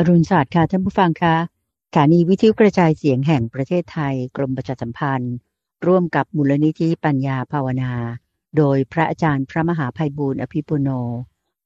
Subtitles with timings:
[0.00, 1.36] อรุณสวัสดิ์ค่ะท่านผู้ฟังคะ
[1.88, 5.34] สถานีวิทยุกระจายเสียงแห่งประเทศไทย กรมประชาสัมพันธ์
[5.86, 7.92] ร่วมกับมูลนิธิปัญญาภาวนา
[8.56, 10.88] โดยพระอาจารย์พระมหาภัยบูร์อภิปุโน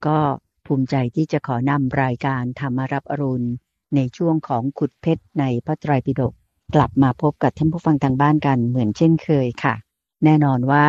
[0.06, 0.18] ก็
[0.66, 3.48] ภูมิใจที่จะขอนำรายการธรรมรับอรุณ
[3.94, 6.32] ในช่วงของขุดเพชรในพระไตรปิฎก
[6.74, 9.74] กลับมาพบกับท่านผู้ฟังทางบ้านกันเหมือนเช่นเคยค่ะ
[10.24, 10.86] แน่นอนว่า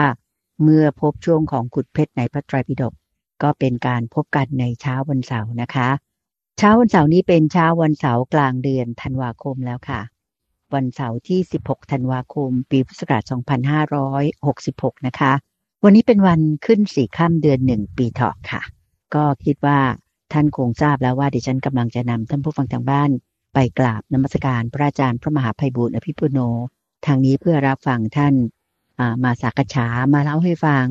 [0.63, 2.93] เมื่อพบช่วงของขุดเพชรในพระไตรปิฎก
[3.43, 5.89] ก็เป็นการพบกันในเช้าวันเสาร์นะคะ
[6.57, 10.01] เช้าวันเสาร์นี้เป็นเช้าวันเสาร์กลางเดือนธันวาคมแล้วค่ะ
[10.73, 13.23] วันเสาร์ที่ 16 ธันวาคม ปีพุทธศักราช
[14.19, 15.33] 2566 นะคะ
[15.83, 18.61] วันนี้เป็นวันขึ้นสี่ข้ามเดือนหนึ่งปีเถาะค่ะ
[19.15, 19.79] ก็คิดว่า
[20.33, 23.09] ท่านคงทราบแล้วว่าดิฉันกำลังจะนำท่านผู้ฟังทางบ้าน
[23.53, 26.39] ไปกราบนมัสการพระอาจารย์พระมหาภัยบูร์อภิปุโน
[27.05, 28.33] ทางนี้เพื่อรับฟังท่าน
[29.23, 30.85] มาสักษามาเล่าให้ฟัง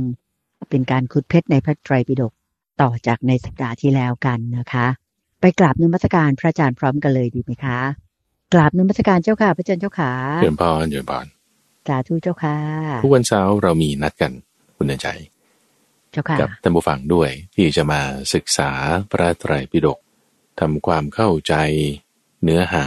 [0.71, 2.33] เป็นการขุดเพชรในพระไตรปิฎก
[2.81, 4.87] ต่อจากในสัปดาห์ที่แล้วกันนะคะ
[5.43, 7.79] ไปกราบนมัสการพระอาจารย์พร้อมกันเลยดีไหมคะ
[8.53, 11.27] กราบนมัสการเจ้าค่ะ พระอาจารย์เจ้าขาเยินพรเยินพร
[11.89, 12.57] สาธุเจ้าค่ะ
[13.03, 14.33] ทุกวันเช้าเรามีนัดกัน
[14.77, 15.09] คุณเดินใจ
[16.13, 18.01] เจ้าค่ะกับท่านผู้ฟังด้วยที่จะมา
[18.35, 18.71] ศึกษา
[19.13, 19.99] พระไตรปิฎก
[20.61, 21.55] ทำความเข้าใจ
[22.43, 22.87] เนื้อหา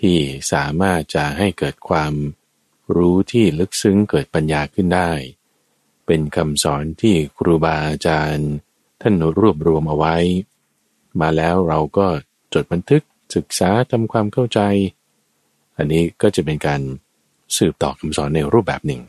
[0.00, 0.18] ที่
[0.52, 2.14] สามารถจะให้เกิดความ
[2.96, 5.10] รู้ที่ลึกซึ้งเกิดปัญญาขึ้นได้
[6.06, 8.50] เป็นคำสอนที่ครูบาอาจารย์
[9.00, 10.16] ท่านรวบรวมเอาไว้
[11.20, 12.06] มาแล้วเราก็
[12.54, 13.02] จดบันทึก
[13.36, 14.60] ศึกษาทำความเข้าใจ
[15.76, 16.80] อันนี้ก็จะเป็นการ
[17.56, 19.00] สืบต่อคำสอนในรูปแบบหนึ่ง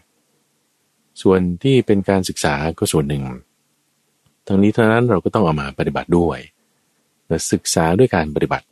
[1.21, 3.23] ส่วนที่เป็นการศึกษาก็ส่วนหนึ่ง
[4.47, 6.39] ทั้งนี้ทั้งนั้นเราก็ต้องเอามาปฏิบัติด้วย
[7.27, 8.65] และศึกษาด้วยการปฏิบัติ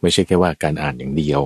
[0.00, 1.40] ไม่ใช่แค่ว่าการอ่านอย่างเดียว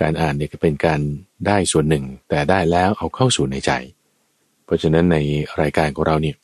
[0.00, 1.00] การอ่านเนี่ยก็เป็นการ
[1.46, 3.72] ได้ส่วนหนึ่ง แต่ได้แล้วเอาเข้าสู่ในใจ
[4.64, 5.16] เพราะฉะนั้นใน
[5.60, 6.36] รายการของเราเนี่ย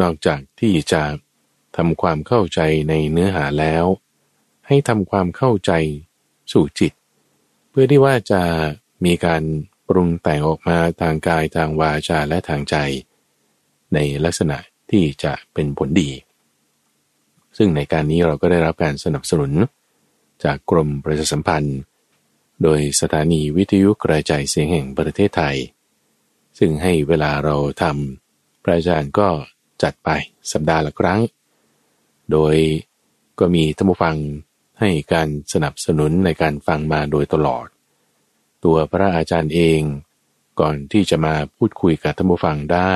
[0.00, 1.02] นอกจากที่จะ
[1.76, 3.84] ทำความเข้าใจในเนื้อหาแล้ว
[4.66, 5.72] ให้ทำความเข้าใจ
[6.52, 6.92] สู่จิต
[7.70, 8.42] เพื่อที่ว่าจะ
[9.04, 9.42] มีการ
[9.88, 12.76] ปรุงแต่งออกมาทางกายทางวาจาและทางใจ
[13.94, 14.58] ในลักษณะ
[14.90, 16.10] ที่จะเป็นผลดี
[17.56, 19.52] ซึ่งในการนี้เราก็ได้รับการสนับสนุน
[20.44, 21.78] จากกรมประชาสัมพันธ์
[22.62, 25.56] โดยสถานีวิทยุกระจายเสียงแห่งประเทศไทย
[26.58, 29.28] ซึ่งให้เวลาเราทำพระอาจารย์ก็
[29.82, 30.08] จัดไป
[30.52, 31.20] สัปดาห์ละครั้ง
[32.32, 32.54] โดย
[33.38, 34.16] ก็มีท่านผู้ฟัง
[34.80, 37.66] ให้การสนับสนุนในการฟังมาโดยตลอด
[38.64, 39.80] ตัวพระอาจารย์เอง
[40.60, 42.94] ก่อนที่จะมาพูดคุยกับท่านผู้ฟังได้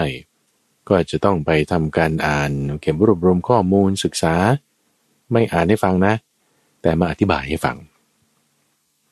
[0.89, 2.51] ก็จะต้องไปทำการอ่าน
[2.81, 4.35] เก็บรวบรวมข้อมูลศึกษา
[5.33, 6.15] ไม่อ่านให้ฟังนะ
[6.83, 7.77] แต่มาอธิบายให้ฟัง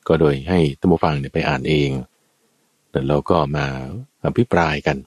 [0.07, 1.89] ก็โดยให้ท่านผู้ฟังเนี่ยไปอ่านเอง
[2.91, 3.67] แล้วเราก็มา
[4.25, 4.97] อภิปรายกัน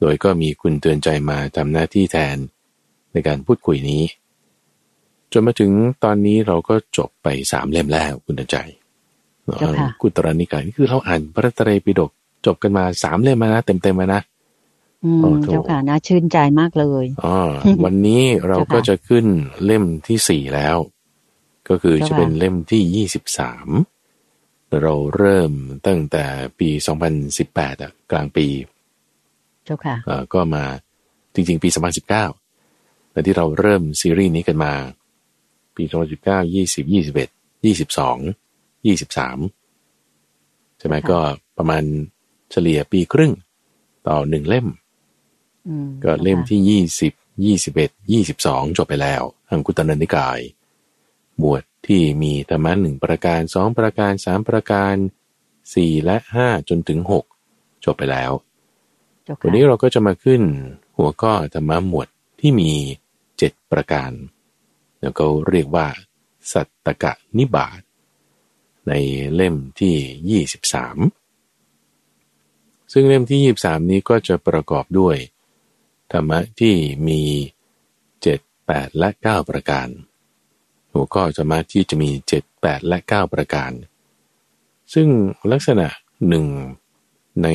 [0.00, 2.36] โดยก็มีคุณเตือนใจมาทำหน้าที่แทน
[3.12, 4.02] ในการพูดคุยนี้
[5.32, 5.70] จนมาถึง
[6.04, 8.56] ตอนนี้เราก็จบไปสามเล่มแล้วคุณเตือนใจ
[10.00, 12.10] กุตรนิกายนี่คือเราอ่านพระตรีปิฎก
[12.46, 14.20] จบกันมาสามเล่มมานะเต็มๆมานะ
[15.04, 17.36] อืมเจ้าค่ะน่าชื่นใจมากเลยอ๋อ
[17.84, 19.26] วันนี้เราก็จะขึ้น
[19.64, 20.76] เล่มที่สี่แล้ว
[21.68, 23.68] ก็คือจะเป็นเล่มที่ยี่สิบสาม
[24.82, 25.52] เราเริ่ม
[25.86, 26.24] ตั้งแต่
[26.58, 28.46] ปีสองพันสิบแปดอะกลางปี
[29.68, 29.96] จ้าค่ะ
[30.34, 30.64] ก็มา
[31.34, 31.68] จริง ๆ ปี
[32.40, 34.72] 2019แต่ที่เราเริ่มซีรีส์นี้กันมา
[35.76, 37.28] ปี 2019 20 21
[37.62, 41.18] 22 23 ใช่ไหมก็
[41.58, 41.82] ประมาณ
[42.50, 43.32] เฉลี่ยปีครึ่ง
[44.08, 44.66] ต่อหนึ่งเล่ม
[46.04, 46.82] ก็เล่มที่
[47.44, 50.38] 20 21 22 จบไปแล้วทางกุตนนิกาย
[51.42, 54.94] บวชที่มีธรรมะหนึ่งประการสองประการสามประการ
[55.74, 57.24] สี่และห้าจนถึงหก
[57.84, 58.32] จบไปแล้ว
[59.42, 60.42] วันนี้เราก็จะมาขึ้น
[60.96, 62.08] หัวข้อธรรมะหมวด
[62.40, 62.70] ที่มี
[63.38, 64.10] เจ็ดประการ
[65.00, 65.88] แล้วก็เรียกว่า
[66.52, 67.80] สัตตกะนิบาต
[68.88, 68.92] ใน
[69.34, 71.10] เล่มที่ 23
[72.92, 75.16] ซึ่งเล่มที่ 23 นี้ก็จะประกอบด้วย
[76.12, 76.74] ธรรมะที่
[77.08, 77.22] มี
[78.22, 79.88] 7 8 และ 9 ประการ
[80.92, 82.10] หัวข้อธรรมะที่จะมี
[82.40, 83.72] 7 8 และ 9 ประการ
[84.94, 85.08] ซึ่ง
[85.52, 85.86] ลักษณะ
[86.28, 86.46] หนึ่ง
[87.42, 87.48] ใน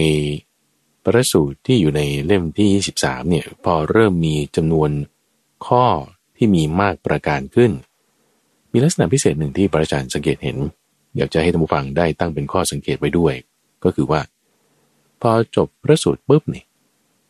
[1.03, 2.69] พระสูตรที่อยู่ในเล่มที่
[2.99, 4.89] 23 เนี่ยพอเริ่มมีจำนวน
[5.67, 5.85] ข้อ
[6.37, 7.71] ที่มีมากประการขึ้น
[8.71, 10.57] มีลักษณะพิเศษหนึ่งที่พระอาจารย์สังเกตเห็น
[11.17, 13.33] อยากจะให้ท่านผู้ฟังได้ตั้งเป็นข้อสังเกตไว้ด้วย
[13.83, 14.21] ก็คือว่า
[15.21, 16.63] พอจบพระสูตรปุ๊บนี่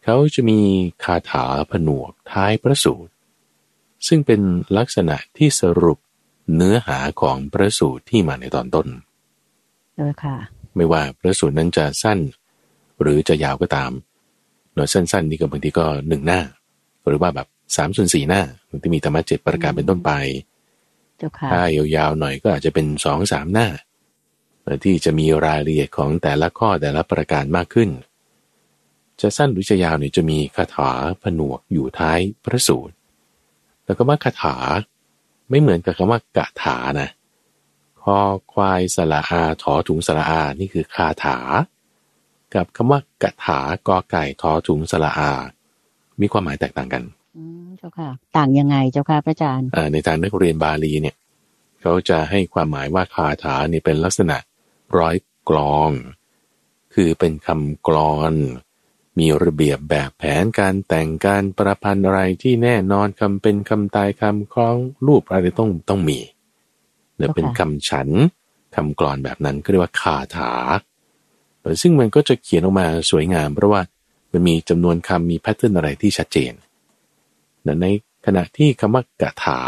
[0.03, 0.59] เขาจะมี
[1.03, 3.11] คาถาผนวกท้ายพระสูตร
[4.07, 4.41] ซึ่งเป็น
[4.77, 5.99] ลักษณะที่สรุป
[6.55, 8.87] เนื้อหาของพระสูตรที่มาในตอนต้น
[9.95, 10.35] เออค่ะ
[10.75, 12.19] ไม่ว่าพระสูตรนั้นจะสั้น
[13.01, 13.91] หรือจะยาวก็ตาม
[14.73, 16.41] หน่อยสั้นๆนี่ก็บางทีก็หนึ่งหน้า
[17.07, 18.41] หรือว่าแบบ สามส่วนสี่หน้า
[18.81, 20.11] ที่มีธรรมะเจ็ดประการเป็นต้นไป
[21.17, 21.61] เจ้าค่ะถ้า
[21.95, 23.67] ยาวๆหน่อยก็อาจจะเป็นสองสามหน้า
[24.83, 27.89] ที่จะมีรายละเอียดของแต่ละข้อแต่ละประการมากขึ้น
[29.21, 30.91] จะสั้นหรือจะยาวเนี่ยจะมีคาถา
[31.23, 32.93] ผนวกอยู่ท้ายพระสูตร
[33.85, 34.57] แล้วก็ว่าคาถา
[35.49, 37.09] ไม่เหมือนกับคำว่ากะถานะ
[38.01, 38.19] คอ
[38.53, 41.37] ควายสระอาถอถุงสระอา นี่คือคาถา
[42.55, 45.31] กับคำว่ากะถากอไก่ถอถุงสระอา
[46.21, 47.03] มีความหมายแตกต่างกัน
[47.35, 51.15] อืมเจ้าค่ะ ต่างยังไงเจ้าค่ะพระอาจารย์อ่าในทางนักเรียนบาลีเนี่ย
[51.81, 54.37] เขาจะให้ความหมายว่าคาถานี่เป็นลักษณะ
[54.97, 55.15] ร้อย
[55.49, 55.91] กลอง
[56.93, 58.33] คือเป็นคำกลอน
[59.19, 64.77] มีระเบียบแบบแผนการแต่งการประพันธ์อะไรที่แน่นอนคำเป็นคำตายคำคล้อง
[65.07, 66.19] รูปอะไรต้องต้องมี
[67.17, 68.09] เดี๋ยวเป็นคำฉัน
[68.75, 70.53] คำกลอนแบบนั้นก็เรียกว่าคาถา
[71.81, 73.81] ซึ่งมันก็จะเขียนออกมาสวยงาม เพราะว่า
[74.31, 76.53] มันมีจำนวนคำมีแพทเทิร์นอะไรที่ชัดเจน
[77.81, 77.87] ใน
[78.25, 79.59] ขณะที่คำว่ากะถา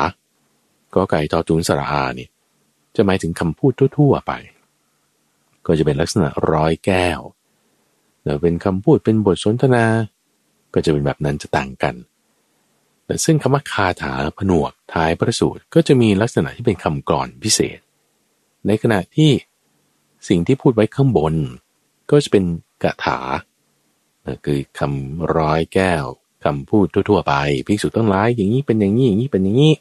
[0.96, 2.28] ก็ไก่ทอจุนสระอานี่
[2.96, 4.34] จะหมายถึงคำพูดทั่ว ๆ ไป
[5.66, 7.20] ก็จะเป็นลักษณะร้อยแก้ว
[8.24, 9.86] เดี๋ยวเป็นคำพูดเป็นบทสนทนา
[10.74, 11.96] ก็จะเป็นแบบนั้นจะต่างกัน
[13.06, 17.80] แต่ซึ่งคำว่าคาถาผนวกท้ายพระสูตรก็จะมีลักษณะที่เป็นคำกรอนพิเศษ
[18.68, 19.32] ในขณะที่
[20.30, 21.36] สิ่งที่พูดไว้ข้างบน
[22.12, 22.44] ก็จะเป็น
[22.84, 23.20] กะถา
[24.46, 26.04] คือคำร้อยแก้ว
[26.44, 27.34] คำพูดทั่วๆไป
[27.68, 29.74] ภิกษุต้องร้ายอย่างนี้เป็นอย่างนี้อย่างนี้เป็นอย่างนี้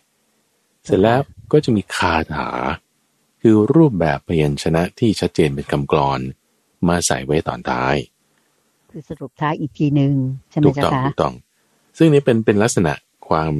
[0.84, 1.20] เสร็จแล้ว
[1.52, 2.50] ก็จะมีคาถา
[3.42, 6.20] คือรูปแบบพยัญชนะที่ชัดเจนเป็นคำกรอน
[6.88, 7.96] มาใส่ไว้ตอนท้าย
[8.90, 10.12] คือสรุปท้ายอีกทีหนึ่ง
[10.50, 11.34] ใช่ไหมถูกเจ้าต้องค่ะถูกต้อง
[11.98, 12.92] ซึ่งนี้เป็นเป็นลักษณะ
[13.28, 13.52] ความ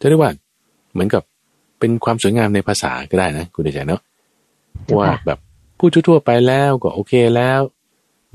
[0.00, 0.32] จะเรียกว่า
[0.92, 1.22] เหมือนกับ
[1.78, 4.02] เป็นความสวยงามในภาษาก็ได้นะคุณเดชเนาะ
[4.84, 5.38] เจ้าค่ะว่าแบบ
[5.78, 7.60] พูดทั่วๆไปแล้วก็โอเคแล้ว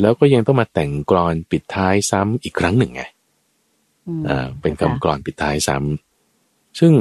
[0.01, 3.16] แล้วก็ยังต้องมาแต่งกรอนปิดท้ายซ้ำอีกครั้งหนึ่งไงอืมอ่า
[4.61, 6.93] เป็นคำกรอนปิดท้ายซ้ำซึ่ง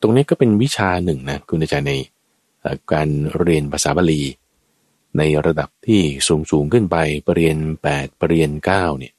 [0.00, 1.92] ตรงนี้ก็เป็นวิชาหนึ่งนะคุณอาจารย์ใน
[2.60, 3.08] เอ่อการ
[3.40, 4.22] เรียนภาษาบาลี
[5.18, 9.14] ในระดับที่สูงสูงขึ้นไปปรริญญาแปดปรริญญาเก้าเนี่ย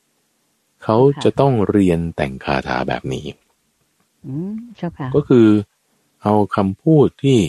[0.84, 3.26] เขาจะต้องเรียนแต่งคาถาแบบนี้
[4.26, 5.48] อืมเจ้าค่ะก็คือ
[6.24, 7.40] เอาคำพูดที่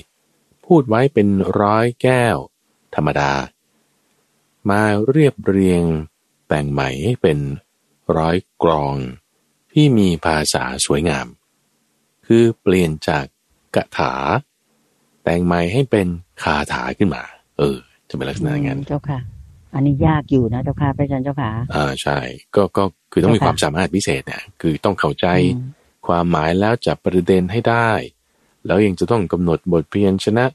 [0.67, 1.29] พูดไว้เป็น
[1.61, 2.37] ร้อยแก้ว
[2.95, 3.33] ธรรมดา
[4.71, 5.83] มาเรียบเรียง
[6.49, 7.39] แต่งใหม่ให้เป็น
[8.17, 8.95] ร้อยกรอง
[9.75, 11.27] ที่มีภาษาสวยงาม
[12.27, 13.25] คือเปลี่ยนจาก
[13.77, 14.15] กะถา
[15.23, 16.07] แต่งใหม่ให้เป็น
[16.43, 17.23] คาถาขึ้นมา
[17.59, 17.77] เออ
[18.09, 19.21] จะเป็นลักษณะอย่างนั้นเจ้าค่ะ
[19.75, 22.19] อันนี้ยากอยู่นะเจ้าค่ะพระอาจารย์เจ้าค่ะอ่าใช่
[22.57, 25.59] ก็ก็คือต้องมีเจ้าคค่ะวามสามารถพิเศษเนี่ยคือต้องเข้าใจอืม
[26.07, 27.91] ความหมายแล้วจับประเด็นให้ได้
[28.67, 30.47] แล้วยังจะต้องกำหนดบทเพียญชนะ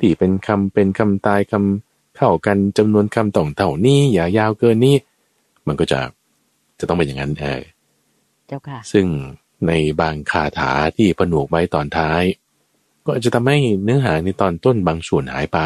[0.00, 4.96] ที่เป็นคำเป็นคำตายคำเข้ากันจำนวนคำต้องเท่านี้อย่ายาวเกินนี้
[5.66, 6.00] มันก็จะ
[6.80, 7.62] จะต้องเป็นอย่างนั้นเออ
[8.46, 9.06] เจ้าค่ะ ซึ่ง
[9.66, 12.22] ในบางคาถาที่ผนวกไว้ตอนท้าย
[13.04, 15.58] ก็อาจจะทำให้เนื้อหาในตอนต้นบางส่วนหายไป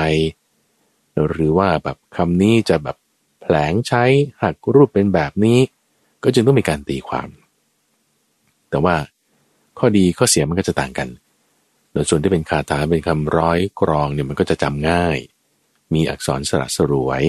[1.28, 2.96] หรือว่าแบบคำนี้จะแบบ
[3.40, 4.04] แผลงใช้
[4.42, 5.58] หักรูปเป็นแบบนี้
[6.22, 7.28] ก็จึงต้องมีการตีความ
[8.70, 8.96] แต่ว่า
[9.78, 11.08] ข้อดีข้อเสียมันก็จะต่างกัน
[11.92, 15.18] โดยส่วนที่เป็นคาถาเป็นคำร้อยกรองเนี่ยมันก็จะจำง่าย
[15.94, 17.22] มีอักษรสระสรวย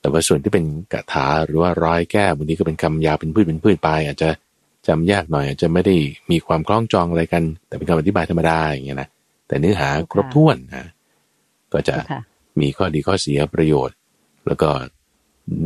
[0.00, 4.30] แต่ว่าส่วนที่เป็นกถาหรือว่าร้อยแก้วบางทีก็เป็นคำยาวเป็นพืชเป็นพืชไป อาจจะ
[4.88, 5.94] จำยากหน่อยอาจจะไม่ได้
[6.30, 9.08] มีความคล้องจองอะไรกัน แต่เป็นคำอธิบายธรรมดาอย่างเงี้ยนะ
[9.48, 10.90] แต่เนื้อหาครบถ้วนนะ
[11.72, 11.96] ก็จะ
[12.60, 13.96] มีข้อดีข้อเสียประโยชน์
[14.46, 14.70] แล้วก็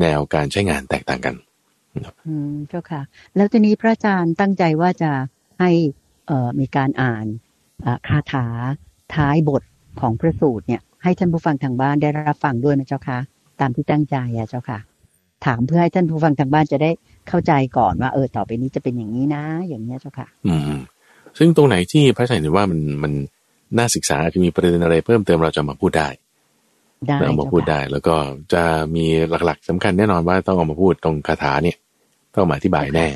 [0.01, 1.35] แนวการใช้งานแตกต่างกัน
[2.27, 3.03] อืมเจ้าค่ะ
[3.37, 5.13] แล้วทีนี้พระอาจารย์ตั้งใจว่าจะ
[5.61, 5.71] ให้
[6.27, 7.27] เอ่อมีการอ่าน
[8.09, 8.47] คาถา
[9.15, 9.63] ท้ายบท
[10.01, 13.19] ของพระสูตรเนี่ย ให้ท่านผู้ฟังทางบ้านได้รับฟังด้วยนะเจ้าค่ะ
[13.61, 14.79] ตามที่ตั้งใจอะเจ้าค่ะ
[15.45, 16.91] ถามเพื่อให้ท่านผู้ฟังทางบ้านจะได้
[17.29, 20.81] เข้าใจก่อนว่า เออต่อไปนี้จะเป็นอย่างนี้นะ อย่างเนี้ยเจ้าค่ะ อืม
[21.39, 23.13] ซึ่งตรงไหนที่พระอาจารย์เห็นว่ามันมัน
[23.79, 26.09] น่าศึกษาจะมีประเด็นอะไรเพิ่มเติมเราจะมาพูดได้
[27.07, 28.17] ได้เราเอามาเจ้าพูดค่ะได้ แล้วก็
[28.53, 28.63] จะ
[28.97, 29.05] มี
[29.45, 31.77] หลักๆสำคัญแน่นอนว่าต้องเอามาพูดตรงคาถาเนี่ย
[32.35, 33.09] ต้องมาอธิบายแน่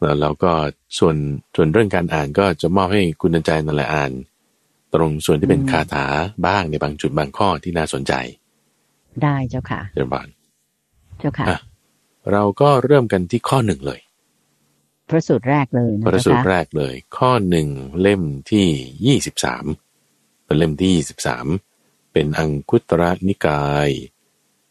[0.00, 0.52] แล้วเราก็
[0.98, 1.16] ส่วน
[1.56, 4.12] ส่วนเรื่องการอ่านก็จะมอบให้คุณใจนั่นแหละอ่าน
[4.94, 6.06] ตรงส่วนที่เป็นคาถา
[6.46, 8.12] บ้างในบางจุดบางข้อที่น่าสนใจ
[9.24, 10.28] ได้เจ้าค่ะเจริญบาน
[11.18, 11.58] เจ้าค่ะอะ
[12.32, 14.00] เราก็เริ่มกันที่ข้อหนึ่งเลย
[15.08, 17.68] พระสูตรแรกเลยนะพระเจ้าสูตรค่ะแรกเลย ข้อหนึ่ง
[18.00, 18.66] เล่มที่
[19.06, 19.64] ยี่สิบสาม
[20.44, 21.46] เป็นเล่มที่ยี่สิบสาม
[22.12, 23.88] เป็นอังคุตระนิกาย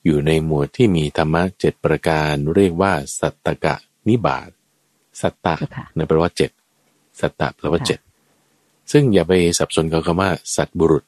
[0.06, 3.76] อยู่ในหมวดที่มีธรรมะเจ็ดประการเรียกว่า สัตตกะ
[4.08, 4.50] นิบาต
[5.22, 6.52] สัตตะเจ้าค่ะนั่นแปลว่าเจ็ด
[7.20, 8.00] สัตตะแปลว่าค่ะเจ็ด
[8.92, 11.04] ซึ่งอย่าไปสับสนกับคำว่า สัตบุรุษ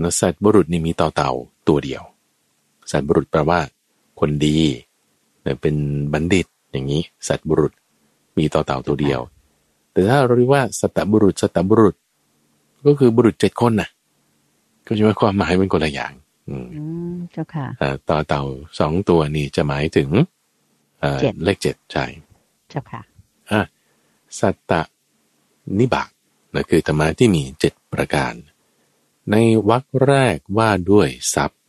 [0.00, 1.30] นะสัตบุรุษนี่มีต่อเต่า
[1.68, 2.02] ตัวเดียว
[2.92, 3.60] สัตบุรุษแปลว่า
[4.20, 4.58] คนดี
[5.42, 5.74] เนี่ยเป็น
[6.12, 7.72] บัณฑิตอย่างนี้ สัตบุรุษ
[8.38, 9.20] มีต่อเต่าตัวเดียว
[9.92, 11.94] แต่ถ้าเราเรียกว่าสัตตบุรุษ สัตตบุรุษ
[12.86, 13.88] ก็คือบุรุษเจ็ดคนน่ะ
[14.86, 16.12] ก็จะว่าความหมายเป็นคนละอย่าง
[16.48, 16.82] อืมอื
[17.12, 18.42] มเจ้าค่ะเอ่อต่อเต่า
[18.78, 20.08] สองตัวนี่จะหมายถึง
[21.00, 22.04] เอ่อเจ็ดเลขเจ็ดใช่
[22.70, 23.02] เจ้าค่ะ
[23.50, 23.62] อะ
[24.40, 24.72] สัตต
[25.78, 26.10] นิบาต
[26.54, 28.34] นะคือธรรมะที่มีเจ็ดประการ
[29.30, 29.36] ใน
[29.68, 31.60] วรรคแรกว่าด้วยทรัพย์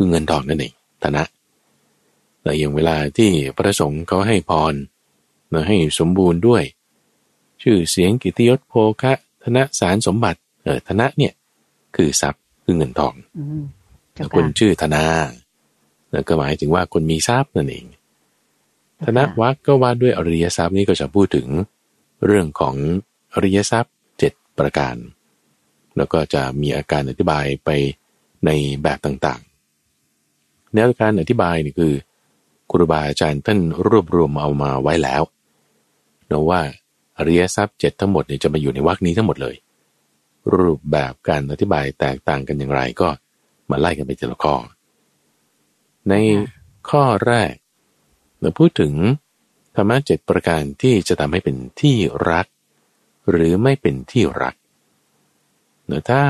[0.00, 1.24] คือเงินทองนั่นเองฐานะ
[2.42, 4.74] แต่อย่างเวลาที่พระสงฆ์เขาให้พร
[5.52, 6.62] นะให้สมบูรณ์ด้วย
[7.62, 9.12] ชื่อเสียงกิตติยศโภคะ
[9.44, 11.32] ธนะสารสมบัติเออธนะเนี่ย
[11.96, 13.62] คือทรัพย์คือเงินทองอืม
[14.14, 15.04] เจ้าคนค่ะชื่อธนา
[16.12, 17.86] แล้วก็หมายถึงว่าคนมีทรัพย์นั่นเอง
[19.04, 21.48] ธนวัคก็ว่าด้วยอริยทรัพย์นี่ก็จะพูดถึง
[22.26, 22.74] เรื่องของ
[23.34, 24.96] อริยทรัพย์เจ็ดประการ
[25.96, 27.70] แล้วก็จะมีอาการอธิบายไป
[28.46, 28.50] ใน
[28.82, 29.47] แบบต่างๆ
[30.74, 31.94] แนวการอธิบายนี่คือ
[32.70, 35.22] ครูบาอาจารย์ท่านรวบรวมเอามาไว้แล้ว
[36.30, 36.60] นะว่า
[37.18, 39.56] อริยทรัพย์เจ็ดทั้งหมดเนี่ยจะมาอยู่ในวรรคนี้ทั้งหมดเลย
[40.54, 43.08] รูปแบบการอธิบายแตกต่างกันอย่างไรก็
[43.70, 44.54] มาไล่กันไปทีละข้อ
[46.08, 46.14] ใน
[46.90, 47.54] ข้อแรก
[48.40, 48.92] เราพูดถึง
[49.74, 51.96] ธรรมะเจ็ดประการที่จะทำให้เป็นที่
[52.30, 52.46] รัก
[53.30, 54.54] หรือไม่เป็นที่รัก
[55.86, 56.22] เนื้อถ้า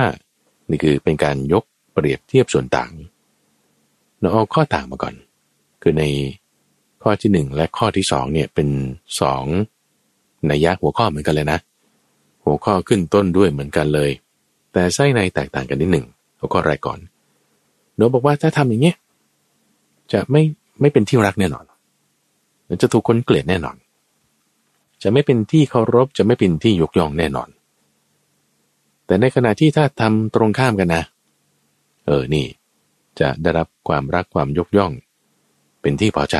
[0.68, 2.92] นี่คือเป็นการยกเปรียบเทียบส่วนต่าง
[4.20, 5.14] เราเอาข้อต่างมาก่อน
[5.82, 6.04] คือใน
[7.02, 8.68] ข้อที่หนึ่งและข้อที่สองเนี่ยเป็น
[9.20, 9.44] สอง
[10.50, 11.58] นัยยะหัวข้อเหมือนกันเลยนะ
[12.44, 14.10] หัวข้อขึ้นต้นด้วยเหมือนกันเลย
[14.72, 16.06] แต่ไส้ในแตกต่างกันนิดหนึ่ง
[16.38, 16.98] หัวข้อแรกก่อน
[17.96, 18.96] โนบอกว่าถ้าทำอย่างเงี้ย
[20.12, 20.42] จะไม่
[20.80, 21.64] ไม่เป็นที่รักแน่นอน
[22.82, 23.76] จะถูกคนเกลียดแน่นอน
[25.02, 27.48] จะไม่เป็นที่เคารพจะไม่เป็นที่ยกย่องแน่นอน
[29.06, 31.02] แต่ในขณะที่ถ้าทำตรงข้ามกันนะ
[32.06, 32.44] เออนี่
[33.20, 34.92] จะได้รับความรักความยกย่อง
[35.80, 36.36] เป็นที่พอใจ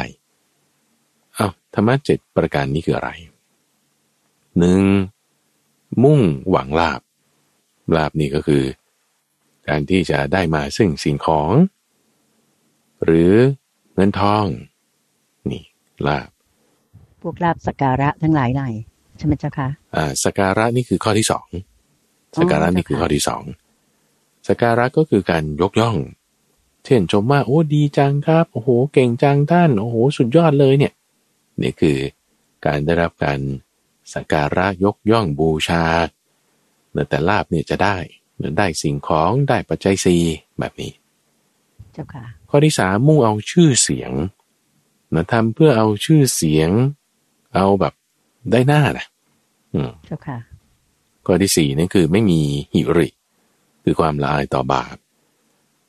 [1.35, 3.11] เอา้าธรรมะเจ็ดประการนี้คืออะไร
[4.59, 4.83] หนึ่ง
[6.05, 6.21] มุ่ง
[6.51, 7.01] หวังลาบ
[7.97, 8.63] ลาบนี่ก็คือ
[9.69, 11.53] การที่จะได้มาซึ่งสิ่งของ
[13.05, 13.33] หรือ
[13.95, 14.47] เงินทอง
[15.51, 15.63] นี่
[16.07, 16.29] ลาบ
[17.23, 18.75] พวกลาบสักการะทั้งหลายหลาย
[19.17, 21.47] ใช่ไหมเจ้าค่ะอ่าสกการะนี่คือข้อที่สอง
[22.37, 23.43] สกการะนี่คือข้อที่สอง
[24.49, 25.97] สกการะก็คือการยกย่อง
[26.91, 30.93] เช่นชมว่าโอ้ดีจังครับ โอ้โหเก่งจังท่าน โอ้โหสุดยอดเลยเนี่ย
[31.61, 31.99] นี่คือ
[32.67, 33.39] การได้รับการ
[34.13, 35.85] สักการะยกย่องบูชา
[37.09, 37.97] แต่ลาบเนี่ยจะได้
[38.59, 40.17] ได้สิ่งของได้ปัจจัยสี
[40.59, 40.93] แบบนี้
[41.93, 44.13] เจ้าค่ะข้อที่สามมุ่งเอาชื่อเสียง
[45.15, 46.71] นะทำเพื่อเอาชื่อเสียง
[47.55, 47.95] เอาแบบ
[48.51, 49.07] ได้หน้านะ
[49.75, 50.39] อืมเจ้าค่ะ
[51.27, 52.41] ข้อที่สี่นั่นคือไม่มี
[52.75, 53.09] หิริ
[53.85, 54.97] คือความละอายต่อบาป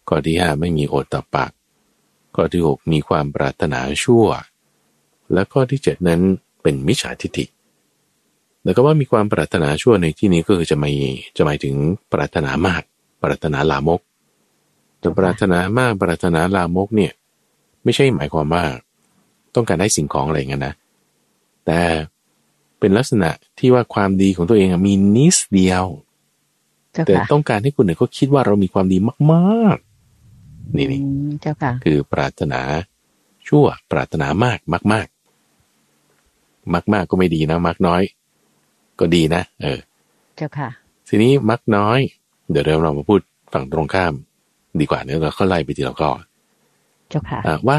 [0.10, 1.46] ข้อที่ห้าไม่มีโอตตะปะ
[2.36, 4.26] ข้อที่หกมีความปรารถนาชั่ว
[5.34, 6.22] และข้อที่เจ็ดนั้น
[6.62, 7.46] เป็นมิจฉาทิฏฐิ
[8.64, 10.92] แล้วก็ว่ามีความปรารถนาชั่วในที่นี้ก็คือจะไม่
[11.38, 11.76] จะหมายถึง
[12.12, 12.82] ปรารถนามาก
[13.22, 14.02] ปรารถนาลามก
[15.00, 17.12] แต่ปรารถนามากปรารถนาลามกเนี่ย
[17.84, 18.64] ไม่ใช่หมายความว่า
[19.56, 20.74] ต้องการได้สิ่งของอะไรอย่างนั้นนะ
[21.66, 21.80] แต่
[22.80, 25.86] เป็นลักษณะที่ว่าความดีของตัวเองอะมีนิดเดียว
[26.94, 28.98] เจ้าแต่ค่ะต้องการให้คนอื่นเขาคิดว่าเรามีความดี
[29.32, 29.89] มากๆ
[30.78, 32.62] นี่นี่อืมเจ้าค่ะ คือปรารถนา
[33.48, 35.08] ชั่วปรารถนามากมากมาก
[36.74, 38.02] มากมากๆก็ไม่ดีนะมักน้อย
[39.00, 39.80] ก็ดีนะ เออ
[40.38, 40.70] เจ้าค่ะ
[41.10, 42.00] ทีนี้มักน้อย
[42.52, 43.20] เดี๋ยวเรามาพูด
[43.54, 44.14] ฝั่งตรงข้าม
[44.80, 46.12] ดีกว่าเนี่ยเราเข้าไล่ไปทีละข้อ
[47.10, 47.78] เจ้าค่ะอะว่า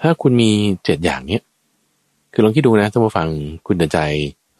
[0.00, 0.50] ถ้าคุณมี
[0.84, 1.42] เจ็ดอย่างเนี้ย
[2.32, 3.28] คือลองคิดดูนะถ้ามาฟัง
[3.66, 3.98] คุณเดินใจ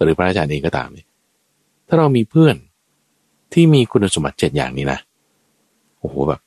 [0.03, 1.07] หรือพระอาจารย์เองก็ตามเนี่ย
[1.89, 2.57] ถ้าเรามีเพื่อน
[3.53, 4.99] ที่มีคุณสมบัติเจ็ดอย่างนี้นะ
[5.99, 6.41] โอ้โหแบบ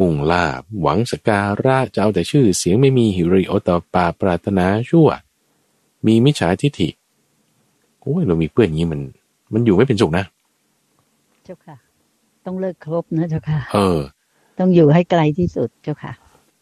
[0.00, 5.08] มุ่งลาบ หวังสกการะจะเอาแต่ชื่อเสียงไม่มีหิริโอตปปาปรารถนาชั่ว
[6.06, 6.88] มีมิจฉาทิฏฐิ
[8.00, 9.00] โอ้ยเรามีเพื่อนอย่างนี้มัน
[9.52, 10.24] มันอยู่ไม่เป็นสุขนะ
[11.44, 11.76] เจ้าค่ะ
[12.44, 13.98] ต้องเลิกครบนะเจ้าค่ะ เออ
[14.58, 16.12] ต้องอยู่ให้ไกลที่สุดเจ้าค่ะ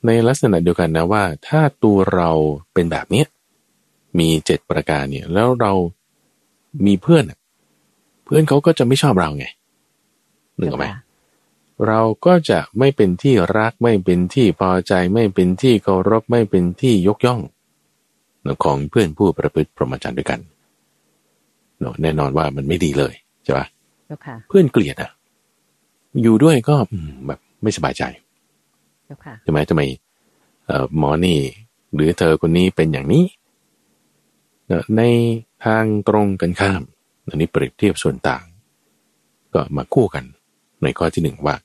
[0.07, 2.31] ในลักษณะเดียวกันนะว่า ถ้าตัวเรา
[2.73, 3.27] เป็นแบบเนี้ย
[4.19, 5.73] มีเจ็ดประการเนี่ย แล้วเรา
[6.87, 7.39] มีเพื่อนอะ
[8.25, 9.47] เพื่อนเขาก็จะไม่ชอบเราไง
[10.59, 10.87] นึกออกไหม
[11.87, 17.41] เราก็จะไม่เป็นที่รักไม่เป็นที่พอใจไม่เป็นที่เคารพไม่เป็นที่ยกย่อง
[18.65, 20.41] ของเพื่อนผู้ประพฤติพรหมจรรย์ด้วยกัน
[21.79, 23.67] เนอะแน่นอนว่ามันไม่ดีเลยใช่ปะ
[24.07, 25.11] เจ้าค่ะเพื่อนเกลียดอะ
[26.23, 28.03] อยู่ด้วยก็อืมแบบไม่สบายใจ
[29.05, 29.83] เจ้าค่ะใช่ไหมทำไม
[30.67, 31.39] เอ่อหมอนี่
[31.95, 33.25] หรือเธอคนนี้เป็นอย่างนี้
[34.67, 35.03] เนอะใน
[35.65, 36.83] ทางตรงกันข้าม
[37.29, 38.45] อันนี้เปรียบเทียบส่วนต่าง
[39.55, 40.25] ก็มาคู่กัน
[40.83, 41.57] ในข้อที่หนึ่งว่า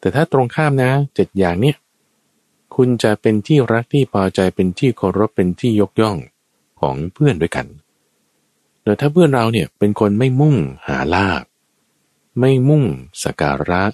[0.00, 1.76] แต่ถ้าตรงข้ามนะเจ็ดอย่างเนี้ย
[2.74, 6.16] คุณจะเป็นที่รักที่พอใจเป็นที่เคารพเป็นที่ยกย่อง
[6.80, 7.66] ของเพื่อนด้วยกัน
[8.82, 11.44] แต่ถ้าเพื่อนเราเนี่ยเป็นคนไม่มุ่งหาลาบ
[12.40, 12.84] ไม่มุ่ง
[13.22, 13.84] สการะ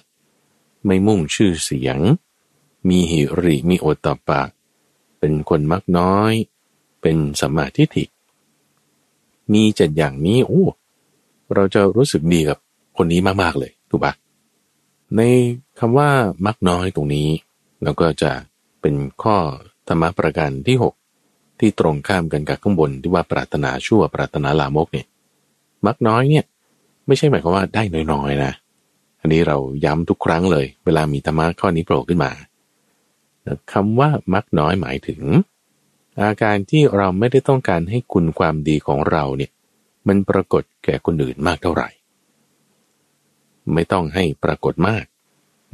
[0.85, 1.99] ไม่มุ่งชื่อเสียง
[2.87, 4.41] มีหิริมีโอตตปะ
[5.19, 6.33] เป็นคนมักน้อย
[7.01, 8.05] เป็นสมมาทิฏฐิ
[9.53, 10.65] มีเจ็ดอย่างนี้โอ้
[11.53, 12.57] เราจะรู้สึกดีกับ
[12.97, 14.13] คนนี้มาก ๆ เลย ถูกปะ
[15.15, 15.21] ใน
[15.79, 16.09] คำว่า
[16.45, 17.29] มักน้อยตรงนี้
[17.83, 18.31] เราก็จะ
[18.81, 19.37] เป็นข้อ
[19.87, 20.93] ธรรมะประการที่หก
[21.59, 25.07] ที่ตรงข้ามกันกับข้างบนที่ว่าปรารถนาชั่วปรารถนาลามกเนี่ย
[25.85, 26.45] มักน้อยเนี่ย
[27.07, 28.53] ไม่ใช่หมายความว่าได้น้อยๆนะ
[29.21, 32.31] อันนี้เราย้ำทุกครั้งเลย เวลามีธรรมะข้อนี้โผล่ขึ้นมา
[33.73, 35.21] คำว่ามักน้อยหมายถึง
[36.21, 39.51] อาการที่เราไม่ได้ต้องการให้คุณความดีของเราเนี่ย
[40.07, 41.89] มันปรากฏแก่คนอื่นมากเท่าไหร่
[43.73, 45.05] ไม่ต้องให้ปรากฏมาก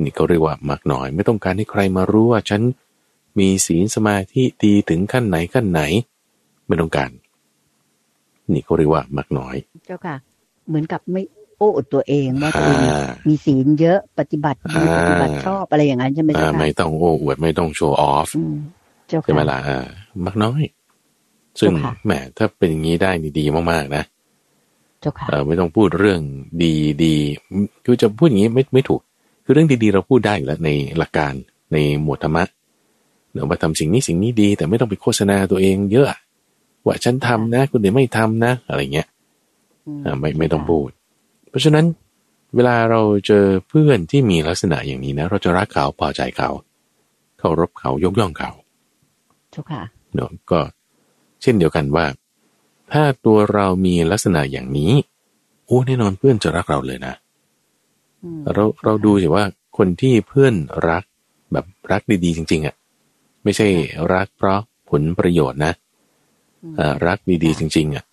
[0.03, 2.61] นี่เขาเรียกว่ามักน้อย ไม่ต้องการให้ใครมารู้ว่าฉัน
[3.39, 5.81] มีศีลสมาธิดีถึงขั้นไหนขั้นไหน
[6.67, 7.09] ไม่ต้องการ
[8.51, 9.55] นี่เขาเรียกว่ามักน้อย
[9.85, 10.15] เจ้าค่ะ
[10.67, 11.21] เหมือนกับไม่
[11.57, 12.79] โอ้อดตัวเองว่าตัวเอง
[13.27, 18.29] มีศีลเยอะปฏิบัติดีปฏิบัติชอบอะไรอย่างนั้นใช่ไหมเจ้าค่ะไม่ต้องโอ้อวดไม่ต้องโชว์ออฟ
[19.23, 19.57] ใช่ไหมล่ะ
[20.25, 20.63] มักน้อย
[21.59, 21.71] ซึ่ง
[22.05, 24.03] แหมถ้าเป็นอย่างนี้ได้ดีมากๆนะ
[25.01, 26.19] เจ้าค่ะไม่ต้องพูดเรื่อง
[26.63, 27.15] ดีดี
[27.85, 29.01] คือจะพูดอย่างนี้ไม่ไม่ถูก
[29.43, 31.33] คือเรื่องดีๆเราพูดได้อยู่แล้วในหลักการ
[31.73, 32.43] ในหมวดธรรมะ
[33.31, 36.07] เดี๋ยวมาทำสิ่งนี้สิ่งนี้ดี แต่ไม่ต้องไปโฆษณาตัวเองเยอะ
[36.85, 39.07] ว่าฉันทำนะ คุณเดี๋ยวไม่ทำนะ อะไรเงี้ย
[40.19, 40.89] ไม่ไม่ต้องพูด
[41.49, 41.85] เพราะฉะนั้น
[42.55, 46.49] เวลาเราเจอเพื่อนที่มีลักษณะอย่างนี้นะ เราจะรักเขาพอใจเขา
[47.39, 48.51] เคารพเขายกย่องเขา
[49.51, 49.81] เจ้าค่ะ
[50.13, 50.59] เนาะก็
[51.41, 52.05] เช่นเดียวกันว่า
[52.91, 54.93] ถ้าตัวเรามีลักษณะอย่างนี้
[55.65, 57.13] โอ้แน่นอนเพื่อนจะรักเราเลยนะ
[58.53, 59.43] เราเราดูสิว่า
[59.77, 60.55] คนที่เพื่อน
[60.89, 61.03] รัก
[61.51, 62.75] แบบรักดีๆจริง ๆอะ่ะ
[63.43, 63.67] ไม่ใช่
[64.13, 64.59] รักเพราะ
[64.89, 65.73] ผลประโยชน์นะ
[67.07, 68.05] รักดีๆจริง ๆอะ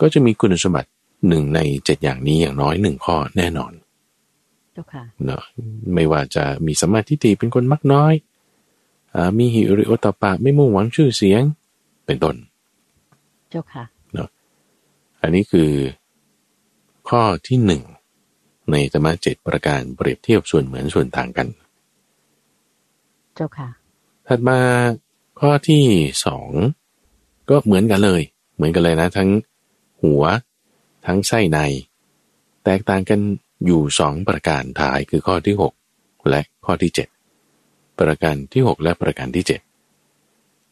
[0.00, 0.90] ก็จะมีคุณสมบัติ
[1.28, 3.72] หนึ่งในเจ็ดอย่างนี้อย่างน้อยหนึ่งข้อแน่นอน
[5.24, 5.42] เนาะ
[5.94, 8.12] ไม่ว่าจะมีสมาธิฏฐิเป็นคนมักน้อย
[9.14, 11.42] อมีหิริโอตปะไม่มุ่งหวังชื่อเสียง
[12.06, 12.36] เป็นต้น
[13.50, 14.28] เจ้าค่ะเนาะ
[15.20, 15.70] อันนี้คือ
[17.08, 17.82] ข้อที่หนึ่ง
[18.72, 21.48] ในธรรมะเจ็ดประการเปรียบเทียบส่วนเหมือนส่วนต่างกัน
[23.34, 23.68] เจ้าค่ะ
[24.28, 24.58] ถัดมา
[25.40, 25.84] ข้อที่
[26.24, 26.50] สอง
[27.50, 28.22] ก็เหมือนกันเลย
[28.56, 29.30] เหมือนกันเลยนะ ทั้ง
[30.02, 30.22] หัว
[31.06, 31.58] ทั้งไส้ใน
[32.64, 33.20] แตกต่างกัน
[33.66, 35.72] อยู่สองประการท้ายคือข้อที่หก
[36.30, 37.08] และข้อที่เจ็ด
[37.98, 39.60] ประการที่หกและประการที่เจ็ด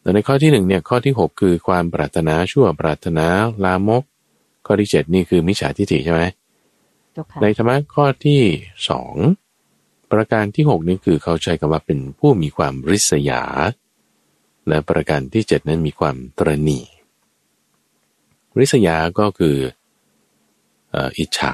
[0.01, 3.27] แต่ในข้อที่หนึ่งเนี่ยข้อที่หกคือความปรารถนาชั่วปรารถนา
[3.65, 4.03] ลามก
[4.67, 6.23] ข้อที่เจ็ดนี่คือมิจฉาทิฏฐิใช่ไหม
[7.43, 8.43] ในธรรมะข้อที่
[8.89, 9.15] สอง
[10.13, 13.43] ประการที่หกนี้คือเขาใช้คำว่าเป็นผู้มีความริษยา
[14.69, 16.81] และประการที่เจ็ดนั้นมีความตรณี
[18.59, 19.57] ริษยาก็คือ
[21.19, 21.53] อิจฉา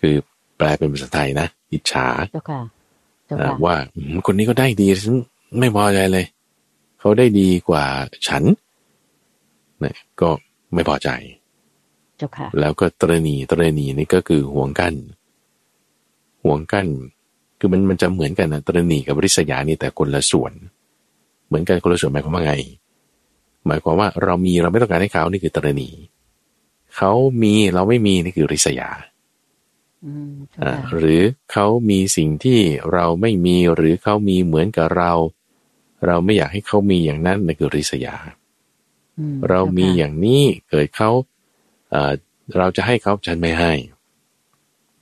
[0.00, 0.14] คือ
[0.56, 2.06] แปลเป็นภาษาไทยนะ อิจฉา
[3.64, 3.76] ว่า
[4.26, 5.14] คนนี้ก็ได้ดีฉัน
[5.58, 6.26] ไม่พอใจเลย
[7.00, 7.84] เขาได้ดีกว่า
[8.28, 8.42] ฉัน
[9.80, 10.30] เนี่ยก็
[10.74, 11.08] ไม่พอใจ
[12.60, 14.94] แล้วก็ตรณีตรณีนี่ก็คือห่วงกัน
[16.44, 16.86] ห่วงกัน
[17.58, 20.52] คือมันมันจะเหมือนกันนะตรณีกับริษยานี่แต่คนละส่วน
[21.46, 22.54] เหมือนกันคนละส่วนหมายความว่าไง
[23.66, 25.88] หมายความว่าเรามีเราไม่ต้องการให้เขานี่คือตรณี
[26.96, 28.88] เขามีเราไม่มีนี่คือริษยา
[30.98, 32.60] หรือเขามีสิ่งที่
[32.92, 35.12] เราไม่มีหรือเขามีเหมือนกับเรา
[36.06, 38.16] เราไม่อยากให้เขามีอย่างนั้นนั่นคือริษยา
[39.48, 41.10] เรามีอย่างนี้เกิดเขา
[42.58, 43.72] เราจะให้เขาฉันไม่ให้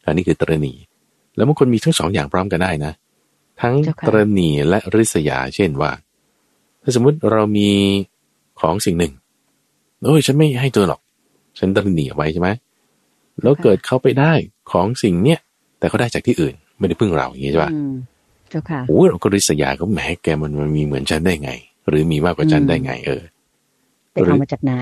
[0.06, 0.74] อันนี้คือตรณี
[1.36, 2.92] แล้วบางคนมีทั้งสองอย่างพร้อมกันได้นะ
[3.60, 3.74] ทั้ง
[4.06, 5.90] ตรณีและริษยา เช่นว่า
[6.82, 7.70] ถ้าสมมุติเรามี
[8.60, 9.12] ของสิ่งหนึ่ง
[10.02, 11.00] โอ้ยฉันไม่ให้เธอหรอก
[11.58, 12.48] ฉันตรณีไว้ใช่ไหม
[13.42, 14.32] แล้วเกิดเขาไปได้
[14.72, 15.38] ของสิ่งเนี้ย
[15.78, 17.72] แต่เขาได้จากที่อื่น ไม่ได้พึ่งเราอย่างนี้ใช่ปะ
[18.50, 21.50] เจ้าค่ะโอ้เราก็ริษยาก็แหมแกมันมันมีเหมือนฉันได้ไง
[21.88, 23.22] หรือมีมากกว่าฉันได้ไง เออ
[24.12, 24.74] ไปเอามาจากไหน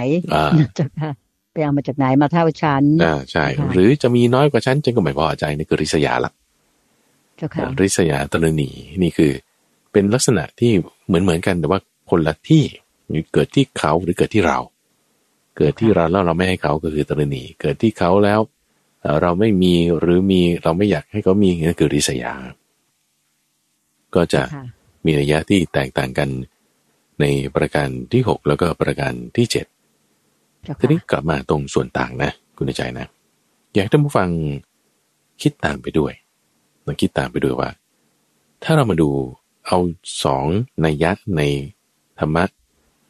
[0.77, 1.11] เจ้าค่ะ
[1.55, 6.33] ไปเอามาจากไหนมาเท่าฉันอ่าใช่ หรือจะมีน้อยกว่าฉันฉันก็ไม่พอใจนี่คือริษยาละ
[7.83, 8.71] ริษยาตรณี
[9.03, 9.33] นี่คือ
[9.93, 10.73] เป็นลักษณะที่
[11.07, 12.63] เหมือนเหมือนกันแต่ว่าคนละที่
[13.33, 14.59] เกิดที่เขาหรือเกิดที่เรา
[15.57, 18.41] เกิดที่เราแล้วเราไม่ให้เขาก็คือตรณีเกิดที่เขาแล้ว
[19.23, 22.33] เราไม่มีหรือมีเราไม่อยากให้เขามีนั่นคือริษยา
[24.15, 24.43] ก็จะ
[25.07, 26.29] มีระยะที่แตกต่างกัน
[27.21, 27.25] ใน
[27.57, 29.67] ประการที่หกแล้วก็ประการที่เจ็ด
[30.81, 33.07] ทีนี้กลับมาตรงส่วนต่างนะ คุณใจนะ
[33.73, 34.29] อยากให้ท่านผู้ฟัง
[35.43, 36.13] คิดตามไปด้วย
[36.87, 37.71] ลองคิดตามไปด้วยว่า
[38.63, 39.11] ถ้าเรามาดู
[39.67, 39.79] เอา
[40.25, 40.47] สอง
[40.83, 41.43] ในยยะใน
[42.19, 42.45] ธรรมะ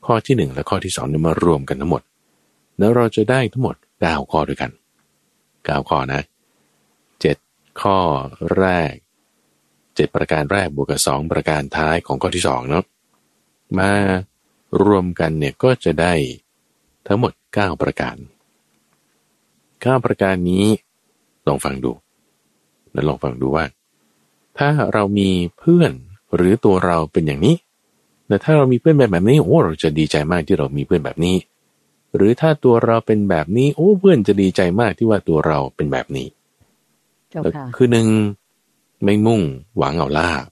[0.06, 2.02] ข้อที่หนึ่งและข้อที่สองนี่มารวมกันทั้งหมด
[2.78, 4.70] แล้วเราจะได้ทั้งหมดเก้าข้อด้วยกัน
[5.64, 6.22] เก้าข้อนะ
[7.82, 7.98] ข้อ
[8.58, 8.94] แรก
[9.94, 12.84] เจ็ดประการแรกบวกกับสองประการท้ายของข้อที่สองเนาะ
[13.78, 13.90] มา
[14.84, 16.14] รวมกันเนี่ยก็จะได้
[17.06, 18.16] ทั้งหมด 9 ประการ
[19.44, 20.64] 9 ประการนี้
[21.46, 21.92] ลองฟังดู
[22.92, 23.64] แล้วลองฟังดูว่า
[24.58, 25.92] ถ้าเรามีเพื่อน
[26.34, 27.56] หรือตัวเราเป็นอย่างนี้
[28.26, 31.36] แต่ถ้าเรามีเพื่อนแบบแบบนี้โอ้เราจะดีใจมากที่เรามีเพื่อนแบบนี้
[32.16, 36.28] หรือถ้าตัวเราเป็นแบบนี้ โอ้เพื่อนจะดีใจมากที่ว่าตัวเราเป็นแบบนี้
[37.76, 38.08] คือหนึ่ง
[39.04, 39.42] ไม่มุ่ง
[39.78, 40.44] หวังเอาลาบ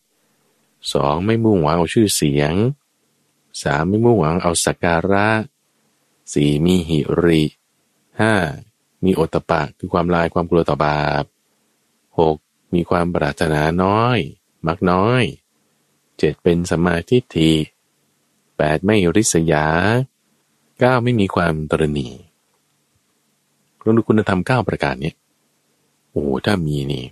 [0.93, 2.55] สองไม่มุ่งหวังเอาชื่อเสียง
[3.63, 5.29] สามไม่มุ่งหวังเอาสักการะ
[6.33, 7.43] สี่มีหิริ
[8.21, 8.35] ห้า
[9.05, 11.25] มีโอตปะคือความลายความกลัวต่อบาป
[12.19, 12.37] หก
[12.75, 14.19] มีความปรารถนาน้อย
[14.67, 15.23] มักน้อย
[16.19, 17.51] เจ็ดเป็นสมาธิที
[18.57, 19.67] แปดไม่ริษยา
[20.79, 22.09] เก้าไม่มีความตรณี
[23.85, 25.13] ลองดูคุณธรรมเก้าประการนี้
[26.11, 27.05] โอ้ถ้ามีนี่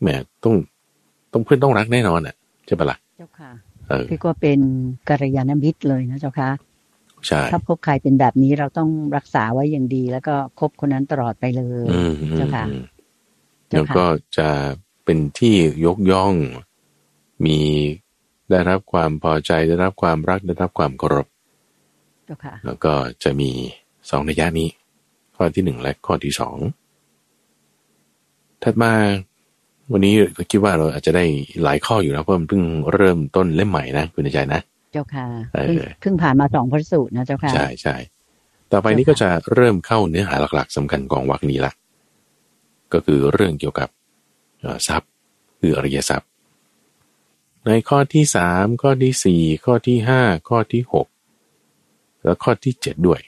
[0.00, 0.08] แหม
[0.44, 0.54] ต้อง
[1.32, 2.34] ต้องเพื่อนต้องรักแน่นอนอะ
[2.66, 3.50] ใช่ปะละ่ะเจ้าค่ะ
[4.08, 4.60] คือก็เป็น
[5.08, 6.65] กัลยาณมิตรเลยนะเจ้าค่ะใช่
[7.52, 11.86] ถ้าพบใครเป็นแบบนี้เราต้องรักษาไว้อย่างดี แล้วก็คบคนนั้นตลอดไปเลย
[12.36, 12.64] เจ้าค่ะ
[13.70, 14.04] แล้วก็
[14.38, 14.48] จะ
[15.04, 15.54] เป็นที่
[15.86, 16.34] ยกย่อง
[17.44, 17.58] มี
[18.50, 21.26] ได้รับความพอใจได้รับความรักได้รับความเคารพ
[22.66, 22.92] แล้วก็
[23.24, 23.50] จะมี
[24.10, 24.68] สองนัยยะนี้
[25.36, 26.56] ข้อที่หนึ่งและข้อที่สอง
[28.62, 28.92] ถัดมา
[29.92, 30.14] วันนี้
[30.50, 31.24] คิดว่าเราอาจจะได้
[31.62, 32.62] หลายข้ออยู่นะเพราะมันเพิ่ง
[32.94, 35.26] เริ่มต้นเล่มใหม่นะคุณใจนะเจ้าค่ะ
[36.00, 37.96] เพิ่งผ่านมาสองพระสูตรนะเจ้าค่ะ ใช่ใช่
[38.72, 41.72] ต่อไปนี้ก็จะเริ่มเข้าเนื้อหาหลักๆสำคัญของวรรคนี้ละ
[42.92, 43.88] ก็คือเรื่องเกี่ยวกับ
[44.88, 45.10] ทรัพย์
[45.60, 46.28] คืออริยทรัพย์
[47.66, 51.06] ในข้อที่สามข้อที่สี่ข้อที่ห้าข้อที่หก
[52.22, 53.20] แล้วข้อที่เจ็ดด้วย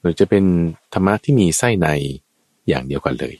[0.00, 0.44] เราจะเป็น
[0.92, 1.88] ธรรมะที่มีไส้ใน
[2.68, 3.34] อย่างเดียวกันเลย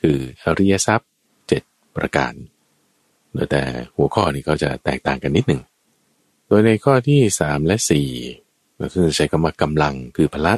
[0.00, 1.08] คืออริยทรัพย์
[1.96, 2.32] ประการ
[3.50, 3.62] แต่
[3.96, 7.76] หัวข้อนี้ก็จะแตกต่างกันนิดหนึ่งโดยในข้อที่ 3 และ
[8.28, 10.54] 4เราจะใช้คำว่ากำลังคือพละ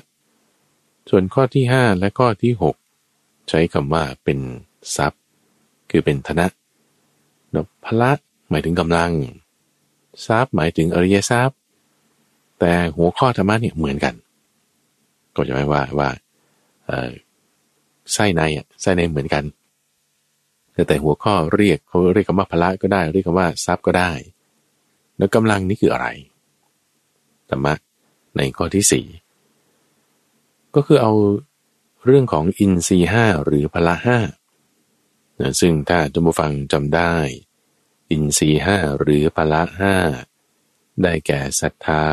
[1.10, 2.52] ส่วนข้อที่ 5 และข้อที่
[3.00, 4.38] 6 ใช้คำว่าเป็น
[4.96, 5.20] ทรัพย์
[5.90, 6.46] คือเป็นธนะ
[7.84, 8.12] พละ
[8.50, 9.12] หมายถึงกำลัง
[10.26, 11.58] ทรัพย์หมายถึงอริยทรัพย์
[12.60, 14.14] แต่หัวข้อธรรมะเนี่ยเหมือนกัน
[15.34, 16.08] ก็จะหมายว่าว่า
[18.12, 18.42] ไส้ใน
[18.82, 19.44] ไส้ในเหมือนกัน
[20.88, 24.10] แต่หัวข้อเรียกเขาเรียกคำว่าพละก็ได้ เรียกคำว่าทรัพย์ก็ได้
[25.18, 26.08] แล้วกำลังนี่คืออะไร
[27.48, 27.74] ธรรมะ
[28.36, 29.06] ในข้อที่สี่
[30.74, 31.12] ก็คือเอา
[32.04, 34.18] เรื่องของอินทรีห้าหรือพละห้า
[35.60, 37.14] ซึ่งถ้าจมูฟังจำได้
[38.10, 39.96] อินทรีห้าหรือพละห้า
[41.02, 42.04] ได้แก่ศรัทธา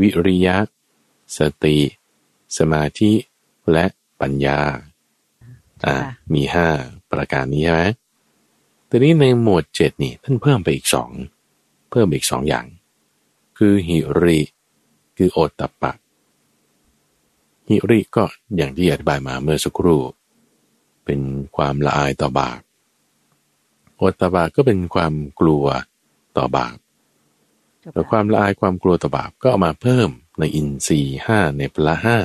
[0.00, 0.56] วิริยะ
[1.36, 1.78] สติ
[2.58, 3.12] สมาธิ
[3.72, 3.84] และ
[4.20, 4.60] ปัญญา
[5.84, 5.96] อ่า
[6.32, 6.68] มีห้า
[7.10, 7.82] ประการนี้ใช่ไหม
[8.88, 11.10] ทีนี้ในหมวดเจ็ดนี่ท่านเพิ่มไปอีกสอง
[11.90, 12.66] เพิ่มอีกสองอย่าง
[13.58, 14.40] คือหิริ
[15.16, 15.92] คือโอตตะปะ
[17.68, 18.24] หิริก็
[18.56, 20.00] อย่างที่อธิบายมาเมื่อสักครู่
[21.04, 21.20] เป็น
[21.56, 22.60] ความละอายต่อบาป
[23.96, 25.64] โอตตะปะก็เป็นความกลัว
[26.38, 26.76] ต่อบาป
[27.92, 30.08] แต่ความละอายความกลัวต่อบาปก็เอามาเพิ่ม
[30.40, 32.18] ในอินทรีห้าในพละห้า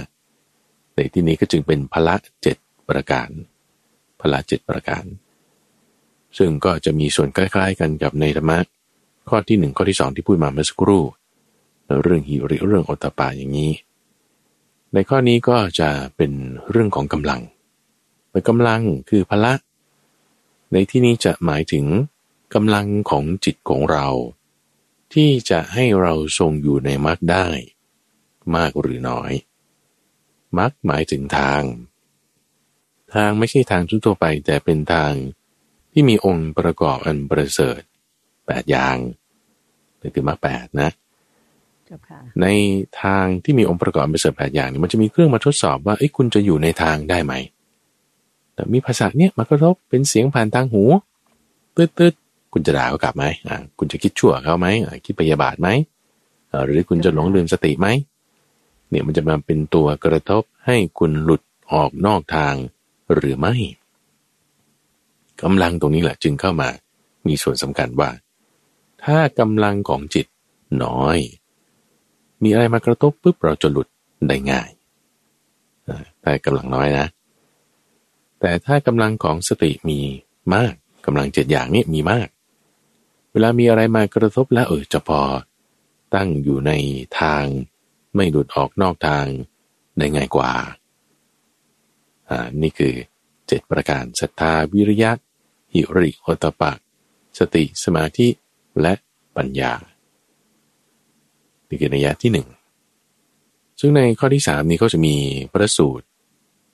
[0.95, 2.57] ในที่นี้ก็จึงเป็นพละเจ็ด
[2.89, 3.29] ประการ
[4.19, 5.03] พละเจ็ดประการ
[6.37, 8.59] ซึ่งก็จะมีส่วนคล้ายๆกันกับในธรรมะ
[9.29, 11.03] ข้อที่หนึ่งข้อที่สองที่พูดมาเมื่อสักครู่
[12.03, 13.71] เรื่องหิริเรื่องอตปาอย่างนี้
[14.93, 16.31] ในข้อนี้ก็จะเป็น
[16.69, 17.41] เรื่องของกำลัง
[18.29, 19.53] แต่กำลังคือพละ
[20.71, 21.85] ในที่นี้จะหมายถึง
[22.53, 24.07] กำลังของจิตของเรา
[25.13, 27.47] ที่จะให้เราทรงอยู่ในมรรคได้
[28.55, 29.31] มากหรือน้อย
[30.57, 31.61] มรรคหมายถึงทาง
[33.13, 35.13] ทางไม่ใช่ทางทั่วไปแต่เป็นทาง
[35.91, 37.81] ที่มีองค์ประกอบอันประเสริฐ
[38.47, 38.95] แปดอย่าง
[40.01, 40.89] นี่คือมาแปดนะ
[42.41, 42.47] ใน
[43.01, 47.33] ทางที่มีองค์ประกอบประเสริฐแปดอย่างนี้มันจะมีเครื่องมาทดสอบว่าไอ้คุณจะอยู่ในทางได้ไหม
[48.53, 50.83] แต่มีภาษาเนี่ยมากระทบเป็นเสียงผ่านทางหู
[51.75, 52.13] ตืดตืด
[52.53, 54.67] คุณจะด่าเขากลับไหมอ่าคุณจะคิดชั่วเขาไหม
[55.05, 55.69] คิดปยาบาทไหม
[56.65, 57.87] หรือคุณจะหลงลืมสติไหม
[58.89, 61.41] เนี่ยมันจะมาเป็นตัวกระทบให้คุณหลุด
[61.73, 62.53] ออกนอกทาง
[63.13, 63.53] หรือไม่
[65.41, 66.69] กำลังตรงนี้แหละจึงเข้ามา
[67.27, 68.09] มีส่วนสำคัญว่า
[69.05, 70.27] ถ้ากำลังของจิต
[70.83, 71.17] น้อย
[72.43, 73.87] มีอะไรมากระทบปุ๊บเราจะหลุด
[74.27, 74.69] ได้ง่าย
[76.21, 77.07] แต่กำลังน้อยนะ
[78.39, 79.99] แต่ถ้ากำลังของสติมี
[80.53, 80.73] มาก
[81.05, 82.27] กำลังเจ็ดอย่างนี้มีมาก
[83.31, 85.21] เวลามีอะไรมากระทบแล้วเออจะพอ
[86.15, 86.71] ตั้งอยู่ใน
[87.19, 87.43] ทาง
[88.15, 89.25] ไม่หลุดออกนอกทาง
[89.97, 90.51] ได้ง่ายกว่า
[92.29, 92.93] อ่า นี่คือ
[93.47, 95.11] เจ็ดประการศรัทธาวิริยะ
[95.73, 96.71] หิริโอตปะ
[97.39, 98.27] สติสมาธิ
[98.81, 98.93] และ
[99.37, 99.73] ปัญญา
[101.69, 102.47] นี่คือนัยยะที่หนึ่ง
[103.79, 105.15] ซึ่งในข้อที่สามนี้ก็จะมี
[105.51, 106.05] พระสูตร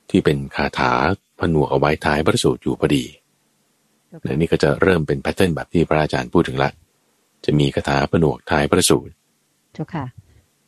[0.09, 0.91] ที่เป็นคาถา
[1.39, 3.05] ผนวกเอาไว้ท้ายพระสูตรอยู่พอดี
[4.23, 6.69] และนี่ก็จะเริ่มเป็นแพทเทิร์นแบบที่พระอาจารย์พูดถึงละ
[7.45, 9.13] จะมีคาถาผนวกท้ายพระสูตร
[9.73, 10.05] เจ้าค่ะ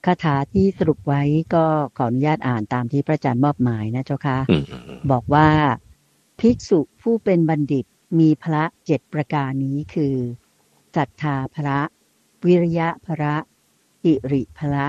[0.06, 1.22] คาถาที่สรุปไว้
[1.54, 1.66] ก็
[1.98, 4.64] ขออนุญาตอ่านตามที่พระอาจารย์มอบหมายนะเจ้าค่ะอืม
[5.12, 5.48] บอกว่า
[6.40, 7.86] ภิกษุผู้เป็นบัณฑิต
[8.20, 10.16] มีพระเจ็ดประการนี้คือ
[10.96, 11.80] ศรัทธาพระ
[12.46, 13.36] วิริยะพระ
[14.06, 14.88] อิริพระ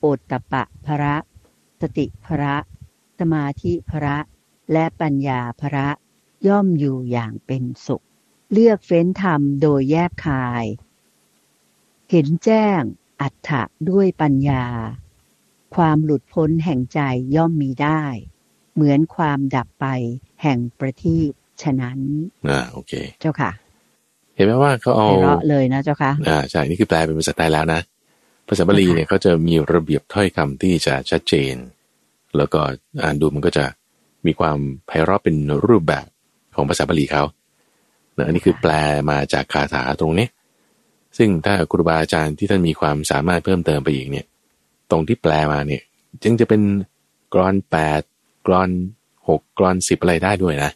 [0.00, 1.14] โอตตปะพระ
[1.80, 2.54] สติพระ
[3.18, 4.16] สมาธิพระ
[4.72, 5.88] และปัญญาพระ
[6.46, 8.04] ย่อมอยู่อย่างเป็นสุข
[8.52, 10.64] เลือกเฟ้นธรรมโดยแยบคาย
[12.10, 12.80] เห็นแจ้ง
[13.20, 14.64] อัฏฐะด้วยปัญญา
[15.74, 17.00] ความหลุดพ้นแห่งใจ
[17.36, 18.02] ย่อมมีได้
[18.74, 19.86] เหมือนความดับไป
[20.42, 21.30] แห่งประทีป
[21.62, 21.98] ฉะนั้น
[22.48, 27.80] อ่าโอเค เจ้าค่ะเห็นไหมว่าเขาเอาไพเราะเลยนะเจ้าค่ะอ่าใช่นี่คือแปลเป็นภาษาไทยแล้วนะ
[28.48, 31.54] ภาษาบาลีเนี่ยเขาจะมีระเบียบถ้อยคำที่จะชัดเจน
[32.36, 32.60] แล้วก็
[33.02, 33.64] อ่านดูมันก็จะ
[34.26, 36.06] มีความไพเราะเป็นรูปแบบ
[36.54, 37.22] ของภาษาบาลีเขา
[38.16, 38.72] นะอันนี้คือแปล
[39.10, 40.26] มาจากคาถาตรงนี้
[41.18, 44.26] ซึ่งถ้าครูบาอาจารย์ที่ท่านมีความสามารถเพิ่มเติมไปอีกเนี่ย
[44.90, 45.82] ตรงที่แปลมาเนี่ย
[46.22, 46.62] จึงจะเป็น
[47.34, 48.02] กรอนแปด
[48.46, 48.70] กรอน
[49.28, 50.70] หกกรอนสิบอะไรได้ด้วยนะ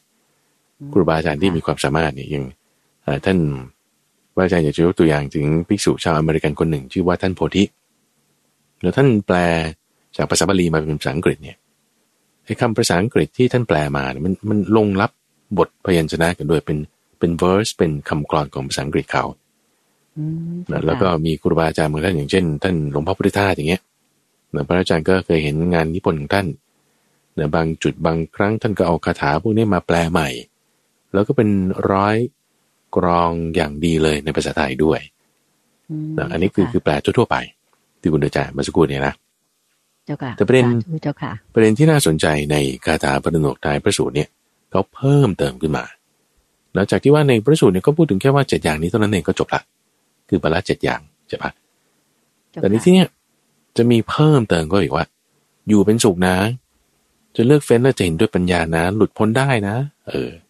[0.93, 2.64] ครูบาอาจารย์ที่มีความสามารถเนี่ยยังเอ่อ
[3.25, 3.39] ท่าน
[4.37, 7.65] ว่าอาจารย์อยากจะยกตัวอย่างถึงภิกษุชาวอเมริกันคนหนึ่ง ชื่อว่าท่านโพธิ
[8.83, 9.37] แล้วท่านแปล
[10.17, 11.57] จากภาษาบาลีมาเป็นภาษาอังกฤษเนี่ย
[12.45, 15.11] ไอ้คำภาษาอังกฤษที่ท่านแปลมาเนี่ยมันมันลงรับ
[15.59, 16.79] บทพยัญชนะกันด้วยเป็น
[17.19, 19.25] เป็น verse เป็นคำกลอนของภาษาอังกฤษเขา
[20.17, 23.83] อืมนะแล้วก็มีครูบาอาจารย์บางท่านอย่างเช่น ท่านหลวงพ่อพุทธทาสอย่างเงี้ย
[24.55, 26.47] นะพระอาจารย์ก็เคยเห็นงานนิพนธ์ของท่าน
[27.39, 30.29] นะบางจุดบางครั้งท่านก็เอาคาถาพวกนี้มาแปลใหม่
[31.13, 31.49] แล้วก็เป็น
[31.91, 32.17] ร้อย
[32.97, 35.01] กรองอย่างดีเลยในภาษาไทยด้วย
[35.91, 37.37] มนะอันนี้คือคือแปลทั่วๆไป
[38.01, 39.15] ที่คุณอาจารย์เมาสักครู่เนี่ยนะ
[40.07, 44.29] เจ้าค่ะแต่ประเด็นสาธุเจ้าค่ะ ประเด็นที่น่าสนใจในคาถาพระนกท้ายพระสูตรเนี่ย
[44.71, 45.85] เขาเพิ่มเติมขึ้นมา
[46.75, 49.63] หลังจากที่ว่าในพระสูตรเนี่ยก็พูดถึงแค่ว่าเจ็ดอย่างนี้เท่านั้นเองก็จบละ
[50.29, 51.51] คือปละเจ็ดอย่างใช่ปะ
[52.51, 53.09] เจ้าแต่ในค่ะที่เนี้ย
[53.77, 55.07] จะมีเพิ่มเติมก็อีกว่า
[55.69, 56.37] อยู่เป็นสุขนะ
[57.37, 59.77] จะเลือกเฟ้นแล้วจะเห็นด้วยปัญญานะ หลุดพ้นได้นะ
[60.09, 60.44] เอออืม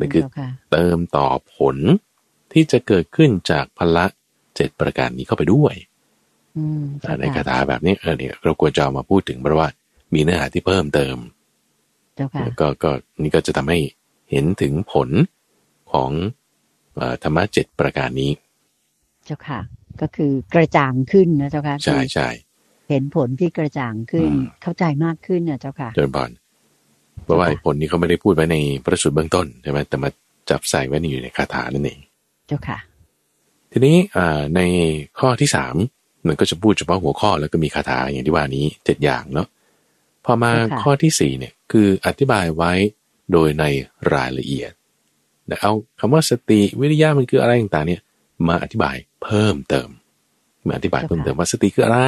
[0.00, 1.76] นั่นคือเจ้าค่ะเติมต่อผล
[2.52, 4.06] ที่จะเกิดขึ้นจากพละ
[4.56, 5.74] เจ็ดประการนี้เข้าไปด้วย
[6.56, 9.68] อืมเจ้าในคาค่ะถาแบบนี้เออเนี่ยเราควรจะเอามาพูดถึงเพราะว่า
[10.14, 11.16] มีเนื้อหาที่เพิ่มเติม
[12.16, 12.90] เจ้าค่ะก็ก็
[13.22, 13.78] นี่ก็จะทำให้
[14.30, 15.08] เห็นถึงผล
[15.92, 16.10] ของ
[16.96, 18.30] เออธรรมะเจ็ดประการนี้
[19.26, 19.60] เจ้าค่ะ
[20.00, 22.28] ก็คือกระจ่างขึ้นนะเจ้าค่ะใช่คือใช่
[22.88, 26.30] เห็นผลที่กระจ่างขึ้นอืมเข้าใจมากขึ้นนะเจ้าค่ะเจริญพร
[27.24, 30.10] เพราะว่าไอ้ผลนี้เขาไม่ได้พูดไว้ในพระสูตรเบื้องต้นใช่ไหมแต่มา
[30.50, 31.98] จับใส่ไว้ในอยู่ในคาถานั่นเอง
[32.46, 32.78] เจ้าค่ะ
[33.72, 34.60] ทีนี้อ่าใน
[35.18, 35.74] ข้อที่สาม
[36.26, 39.46] มันก็จะพูดเฉพาะหัวข้อแล้วก็มีคาถาอย่างที่ว่านี้เจ็ดอย่างเนาะ
[40.24, 42.72] พอมาค่ะข้อที่สี่เนี่ยคืออธิบายไว้
[43.32, 43.64] โดยใน
[44.14, 44.72] รายละเอียด
[45.46, 48.02] แต่เอาคำว่าสติวิริยะมันคืออะไรต่างๆเนี่ย
[48.48, 49.88] มาอธิบายเพิ่มเติม
[50.66, 52.00] มาอธิบายเพิ่มเติมว่าสติคืออะไร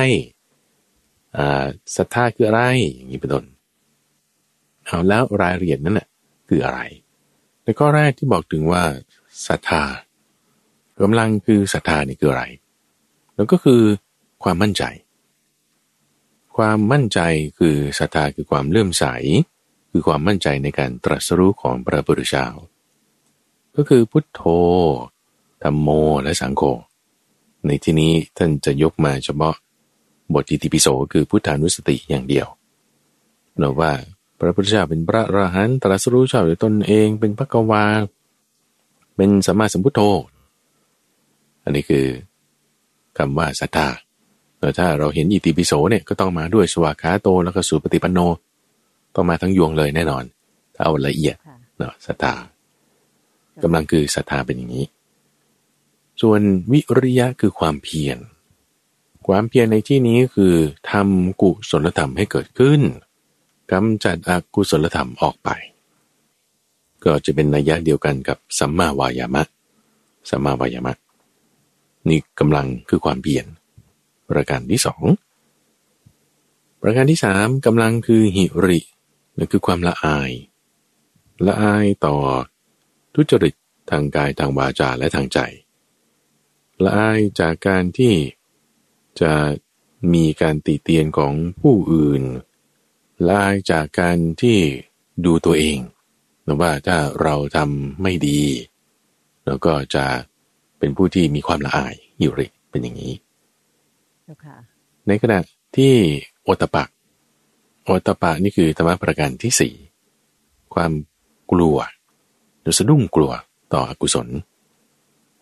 [1.37, 1.65] อ่า
[1.97, 2.62] ศรัทธาคืออะไร
[2.95, 3.45] อย่างนี้เป็นต้น
[4.87, 6.09] เอาแล้วรายละเอียดนั้นน่ะ
[6.49, 6.81] คืออะไร
[7.62, 8.83] ในข้อแรกที่บอกถึงว่า
[9.47, 9.85] ศรัทธา
[11.03, 12.45] กำลังคือศรัทธานี่คืออะไร
[13.35, 13.83] แล้วก็คือ
[14.42, 14.85] ความมั่นใจ
[16.57, 17.21] ความมั่นใจ
[17.59, 19.05] คือศรัทธาคือความเลื่อมใส
[19.90, 22.47] คือความมั่นใจในการตรัสรู้ของพระพุทธเจ้า
[23.77, 24.40] ก็คือพุทโธ
[25.62, 25.88] ธรรมโม
[26.23, 26.62] และสังโฆ
[27.66, 29.57] ในที่นี้ท่านจะยกมาเฉพาะ
[30.35, 32.47] บทอิติปิโสคือพุทธานุสติอย่างเดียว
[33.59, 33.92] เราว่า
[34.45, 37.85] พระพุทธเจ้าเป็นพระอรหันต์ตรัสรู้ชอบด้วยตนเอง เป็นพระกวา
[39.17, 40.01] เป็นสัมมาสัมพุทโธ
[41.63, 42.07] อันนี้คือ
[43.19, 43.89] คำว่าศรัทธา
[44.59, 48.19] แล้วถ้าเราเห็นอิติปิโสเนี่ยก็ต้องมาด้วยสวากขาโตแล้วก็สุปฏิปันโน
[49.15, 50.25] ต้องมาทั้งยวงเลยแน่นอน
[50.75, 52.35] ถ้าเอาละเอียดค่ะเนาะศรัทธา
[53.63, 54.85] กำลังคือศรัทธาเป็นอย่างนี้
[56.21, 56.41] ส่วน
[56.73, 58.19] วิริยะคือความเพียร
[59.27, 60.55] ความเพียรในที่นี้คือ
[60.91, 62.81] ทำกุศลธรรมให้เกิดขึ้น
[63.73, 65.49] กำจัดอกุศลธรรมออกไป
[67.05, 69.43] ก็จะเป็นนัยยะเดียวกันกับสัมมาวายามะ
[70.31, 70.95] สัมมาวายามะ
[72.09, 73.47] นี่กำลังคือความเพียร
[74.29, 75.03] ประการที่สอง
[76.83, 78.81] ประการที่สามกำลังคือหิริ
[79.37, 80.31] นั่นคือความละอาย
[81.47, 82.17] ละอายต่อ
[83.15, 83.55] ทุจริต
[83.91, 85.39] ทางกายทางวาจาและทางใจ
[86.85, 88.15] ละอายจากการที่
[89.21, 89.33] จะ
[90.13, 92.23] มีการติเตียนของผู้อื่น
[93.27, 94.59] ละอายจากการที่
[95.25, 95.79] ดูตัวเอง
[96.45, 98.41] หรือว่าถ้าเราทำไม่ดี
[99.47, 100.05] แล้วก็จะ
[100.79, 103.15] เป็นผู้ที่มีความละอายอยู่ริเป็นอย่างนี้
[104.25, 104.57] เจ้าค่ะ
[105.07, 105.39] ในขณะ
[105.77, 105.95] ที่
[106.45, 106.85] โอตตะปะ
[107.85, 109.75] โอตตะปะนี่คือธรรมะประการที่สี่
[110.75, 110.93] ความ
[111.51, 111.77] กลัว
[112.61, 113.33] หรือสะดุ้งกลัว
[113.73, 114.29] ต่ออกุศล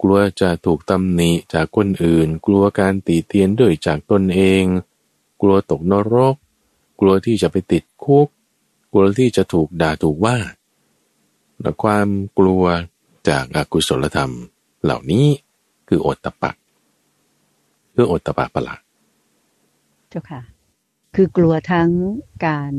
[0.03, 4.65] กลัวจะถูกตำหนิจากคนอื่น กลัวการตีเตียนด้วยจากตนเอง
[5.41, 6.37] กลัวตกนรก
[7.01, 8.29] กลัวที่จะไปติดคุก
[8.93, 10.37] กลัวที่จะถูกด่าถูกว่า
[11.61, 12.09] และความ
[12.39, 12.65] กลัว
[13.29, 14.33] จากอากุศลธรรม
[14.85, 15.27] เหล่านี้
[15.89, 16.53] คือโอตตะปะ
[17.95, 18.77] คือโอตตะปะปะละ
[20.11, 20.41] เจ้าค่ะ
[21.15, 21.91] คือกลัวทั้ง
[22.47, 22.73] การ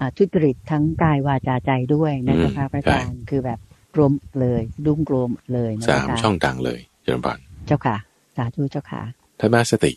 [0.00, 3.58] อ่าทุจริตทั้งกายวาจาใจด้วยนะอืมเจ้าค่ะพระอาจารย์คือแบบ
[3.96, 7.96] รวมเลยดุ้งกลวมเลยนะสามเจ้าค่ะช่องทางเลยเจริญพรเจ้าค่ะ
[8.36, 9.00] สาธุเจ้าค่ะ
[9.40, 9.92] ถ้ามาสติ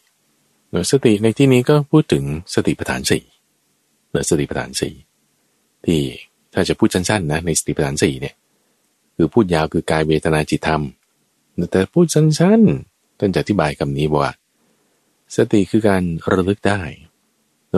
[0.71, 3.32] หน่วยสติในที่นี้ก็พูดถึงสติปัฏฐานสี่หน่วย
[4.29, 4.95] สติปัฏฐานสี่
[5.85, 6.01] ที่
[6.53, 8.35] ถ้าจะพูดสั้นๆนะในสติปัฏฐานสี่เนี่ย
[9.15, 10.81] คือพูดยาวคือกายเวทนาจิตธรรม
[11.71, 14.33] แต่พูดสั้นๆท่านจะอธิบายคำนี้บอกว่า
[15.35, 16.81] สติคือการระลึกได้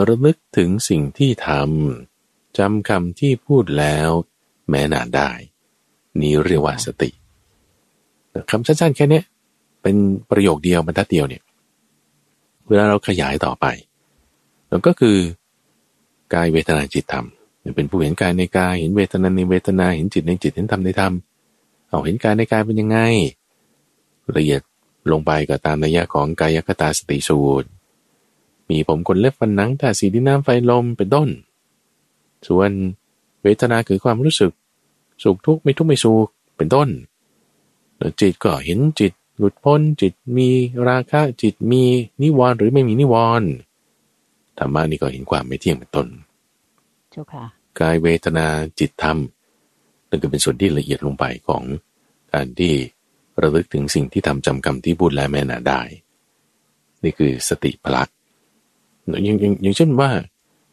[0.08, 4.08] ระลึกถึงสิ่งที่ทำจำคำที่พูดแล้ว
[4.68, 5.30] แม้นานได้
[6.20, 7.10] นี้เรียกว่าสติ
[8.50, 9.24] คำสั้นๆแค่เนี้ย
[9.82, 9.96] เป็น
[10.30, 11.42] ประโยคเดียวบรรทัดเดียวเนี่ย
[12.68, 13.66] เวลาเราขยายต่อไป
[14.68, 15.16] แล้วก็คือ
[16.34, 17.26] กายเวทนาจิตธรรม
[17.76, 21.12] เป็นผู้เห็นกายในกายเห็นเวทนาในเวทนาเห็นจิตในจิตเห็นธรรมในธรรม
[21.88, 22.98] เอาเห็นกายในกายเป็นยังไง
[24.36, 24.60] ละเอียด
[25.10, 27.68] ลงไปก็ตามนัยยะของกายคตาสติสูตร
[28.68, 31.28] มีผมขนเล็บฟันหนังแต่สีดินน้ำไฟลมเป็นต้น
[32.46, 32.70] ส่วน
[33.42, 34.52] เวทนาคือความรู้สึก
[35.22, 36.88] สุขทุกข์ไม่ทุกข์ไม่สุขเป็นต้น
[37.96, 40.48] แล้วจิตก็เห็นจิตหลุดพ้นจิตมี
[40.88, 41.82] ราคะจิตมี
[42.22, 43.48] นิวรณ์หรือไม่มีนิวรณ์
[44.58, 46.06] ธรรมะนี่ก็เห็นความไม่เที่ยงเป็นต้น
[47.10, 47.44] เจ้าค่ะ
[47.80, 48.46] กายเวทนา
[48.78, 49.18] จิตธรรม
[50.08, 51.62] นั่นก็เป็นส่วนที่ละเอียดลงไปของ
[52.32, 52.72] การที่
[53.42, 55.80] ระลึกถึงสิ่งที่ทำจำกรรมที่พูดและแม่นาได้
[57.02, 58.02] นี่คือสติพละ
[59.24, 60.10] อย่างอย่างอย่างเช่นว่า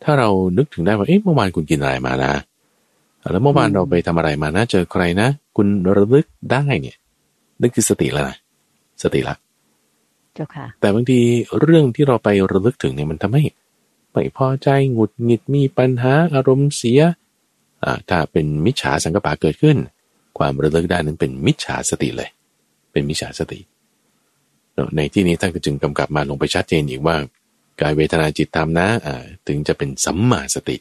[0.03, 2.33] ถ้าเรานึกถึงได้ว่าเอ๊ะเมื่อวานคุณกินอะไรมานะ
[3.31, 5.67] แล้วเมื่อวานอืมเราไปทำอะไรมานะเจอใครนะ คุณ
[5.97, 6.97] ระลึกได้เนี่ย
[7.61, 8.37] นั่นคือสติแล้วนะ
[9.03, 9.35] สติละ
[10.33, 11.19] เจ้าค่ะแต่บางที
[11.59, 13.43] เรื่องที่เราไประลึกถึงเนี่ยมันทำให้
[14.13, 17.01] ไม่พอใจหงุดหงิดมีปัญหาอารมณ์เสีย
[17.83, 19.77] อ่าถ้าเป็นมิจฉาสังกปะเกิดขึ้น
[20.37, 22.29] ความระลึกได้นั้นเป็นมิจฉาสติเลย
[22.91, 23.59] เป็นมิจฉาสติ
[24.73, 27.15] เนอะในที่นี้ท่านก็จึงกำกับมาลงไปชัดเจนอีกว่า
[27.81, 30.77] กายเวทนาจิตธรรมนะอ่าถึงจะเป็นสัมมาสติ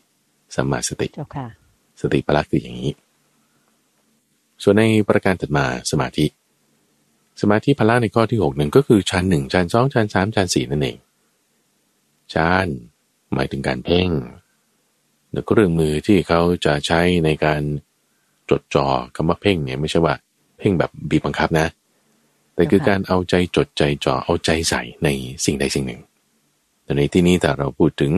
[0.55, 1.47] สัมมาสติเจ้าค่ะ
[2.01, 2.92] สติพละคืออย่างนี้
[4.62, 6.27] ส่วนในประการถัดมาสมาธิ
[7.40, 10.97] สมาธิพละในข้อที่หกหนึ่งก็คือชั้นหนึ่งชั้นสองชั้นสามชั้นสี่นั่นเอง
[12.35, 12.66] ชั้น
[13.35, 14.09] หมายถึงการเพ่ง
[15.33, 17.62] แล้วก็เรื่องมือที่เขาจะใช้ในการ
[18.51, 20.14] จดจ่อคำว่าเพ่งเนี่ยไม่ใช่ว่า
[20.59, 21.66] เพ่งแบบบีบบังคับนะ
[22.55, 25.09] แต่คือการเอาใจจดใจจ่อเอาใจใส่ใน
[25.45, 26.01] สิ่งใดสิ่งหนึ่ง
[26.85, 28.12] แต่ในที่นี้แต่เราพูดถึง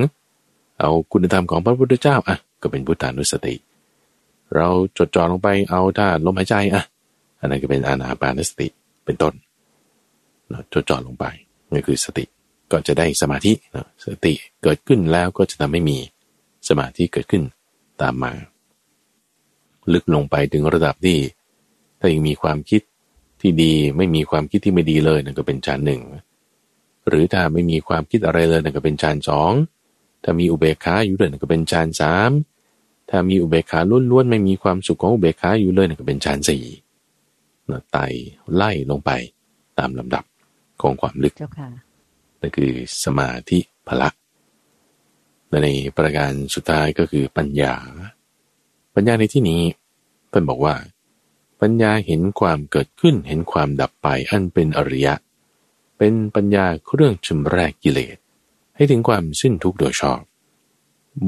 [0.80, 3.54] เอาคุณธรรมของพระพุทธเจ้าอะก็เป็นพุทธานุสติ
[4.56, 6.82] เราจดจ่อลงไปเอาท่าลมหายใจอะ
[7.40, 8.68] อันนั้นก็เป็นอานาปานสติ
[9.04, 9.34] เป็นต้น
[10.48, 11.24] เนอะจดจ่อลงไป
[11.72, 12.24] นี่คือสติ
[12.74, 13.52] ก็จะได้สมาธิ
[14.04, 15.98] สติเกิดขึ้นแล้วก็จะทำให้มี
[16.68, 17.42] สมาธิเกิดขึ้น
[18.02, 18.32] ตามมา
[19.92, 21.18] ลึกลงไปถึงระดับที่
[22.00, 22.82] ถ้ายังมีความคิด
[23.40, 26.02] ที่ดีไม่มีความคิดที่ไม่ดีเลยนั่นก็เป็นฌานหนึ่ง
[27.08, 29.52] หรือถ้าไม่มีความคิดอะไรเลยนั่นก็เป็นฌานสอง
[30.24, 32.30] ถ้ามีอุเบกขาอยู่เลยนั่นก็เป็นฌานสาม
[33.10, 36.64] ถ้ามีอุเบกขาล้วนๆไม่มีความสุขของอุเบกขาอยู่เลยนั่นก็เป็นฌานสี่
[37.92, 38.06] ไต่
[38.54, 39.10] ไล่ลงไป
[39.78, 40.24] ตามลำดับ
[40.82, 41.83] ของความลึกเจ้าค่ะ
[42.44, 44.08] นั่นคือสมาธิพละ
[45.48, 47.74] และในประการสุดท้ายก็คือปัญญา
[48.94, 49.62] ปัญญาในที่นี้
[50.28, 50.74] เพิ่นบอกว่า
[51.60, 55.14] ปัญญาเห็นความเกิดขึ้นเห็นความดับไปอันเป็นอริยะ
[55.98, 58.16] เป็นปัญญาเครื่องชำระกิเลส
[58.76, 60.20] ให้ถึงความสิ้นทุกข์โดยชอบ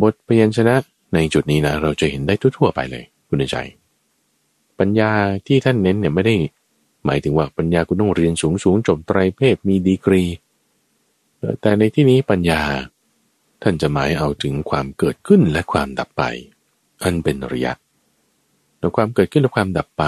[0.00, 0.76] บทพยัญชนะ
[1.14, 3.56] ในจุดนี้นะเราจะเห็นได้ทั่ว ๆ ไปเลย คุณใจ
[4.78, 5.10] ปัญญา
[5.46, 6.34] ที่ท่านเน้นเนี่ยไม่ได้
[7.04, 10.24] หมายถึงว่าปัญญาคุณต้องเรียนสูงสูงๆจบไตรเพศมีดีกรี
[11.60, 12.62] แต่ในที่นี้ปัญญา
[13.62, 16.22] ท่านจะหมายเอาถึงความเกิดขึ้นและความดับไป
[17.02, 17.72] อันเป็นอริยะ
[18.78, 20.04] แล้วความเกิดขึ้นและความดับไป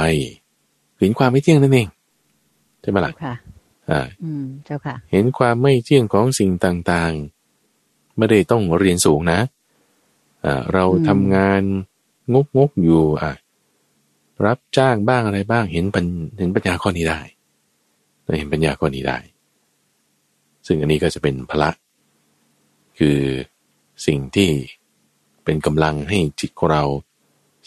[0.99, 1.89] เห็นความไม่เที่ยงนั่นเอง
[2.81, 3.35] ใช่ไหมล่ะเจ้าค่ะ
[3.91, 9.41] อ่าอืมเจ้าค่ะ เห็นความไม่เที่ยงของสิ่งต่างๆ ไม่ได้ต้องเรียนสูงนะ
[10.45, 11.63] อ่าเราอืมทำงาน
[12.35, 13.33] งกงกๆอยู่อะ
[14.47, 16.05] รับจ้างบ้างอะไรบ้าง เห็นปัญ
[16.39, 17.21] เห็นปัญญาข้อนี้ได้
[18.39, 19.19] เห็นปัญญาข้อนี้ได้
[20.69, 21.71] ซึ่งอันนี้ก็จะเป็นพละ
[22.99, 23.19] คือ
[24.07, 24.51] สิ่งที่
[25.45, 26.85] เป็นกำลังให้จิตของเรา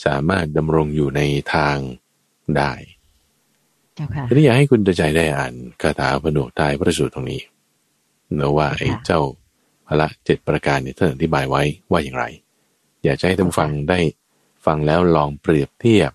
[0.05, 1.21] สามารถดำรงอยู่ใน
[1.53, 1.77] ทาง
[2.57, 2.71] ได้
[3.95, 7.41] เจ้าค่ะทีนี้อยากให้คุณตาใจได้อ่านคาถาผนวกท้ายพระสูตรตรงนี้
[8.39, 9.21] นะว่าไอ้ค่ะเจ้า
[9.87, 12.25] พละเจ็ดประการเนี่ยท่านอธิบายไว้ว่าอย่างไร
[13.03, 13.99] อยากจะให้ท่านผู้ฟังได้
[14.65, 16.11] ฟังแล้วลองเปรียบเทียบ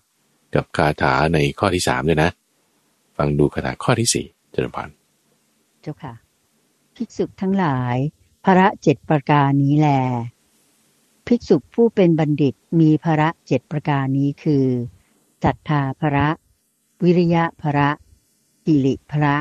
[0.54, 2.30] กับคาถาในข้อที่สามด้วยนะ
[3.16, 4.88] ฟังดูคาถาข้อที่สี่เจริญพร
[5.82, 6.12] เจ้าค่ะ
[6.96, 7.96] ภิกษุทั้งหลาย
[8.44, 9.88] พระเจ็ดประการนี้แล
[11.26, 14.66] ภิกษุผู้เป็นบัณฑิตมีพระเจ็ดประการนี้คือ
[15.42, 16.28] ศรัทธาพระ
[17.02, 17.90] วิริยะพระ
[18.66, 19.34] กิริพระ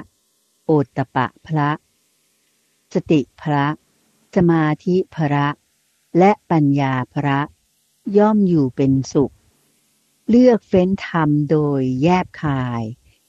[0.66, 1.70] โอตตปะพระ
[2.94, 3.66] สติพระ
[4.36, 5.48] สมาธิพระ
[6.18, 7.40] และปัญญาพระ
[8.18, 9.34] ย่อมอยู่เป็นสุข
[10.30, 12.82] เลือกเฟ้นธรรมโดยแยบคาย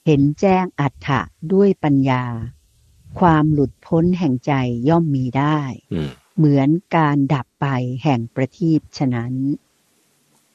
[0.05, 1.21] เห็นแจ้งอัฏฐะ
[1.53, 2.25] ด้วยปัญญา
[3.21, 4.53] ความหลุดพ้นแห่งใจ
[4.89, 5.59] ย่อมมีได้
[5.93, 7.67] อืมเหมือนการดับไป
[8.05, 9.33] แห่งประทีปฉะนั้น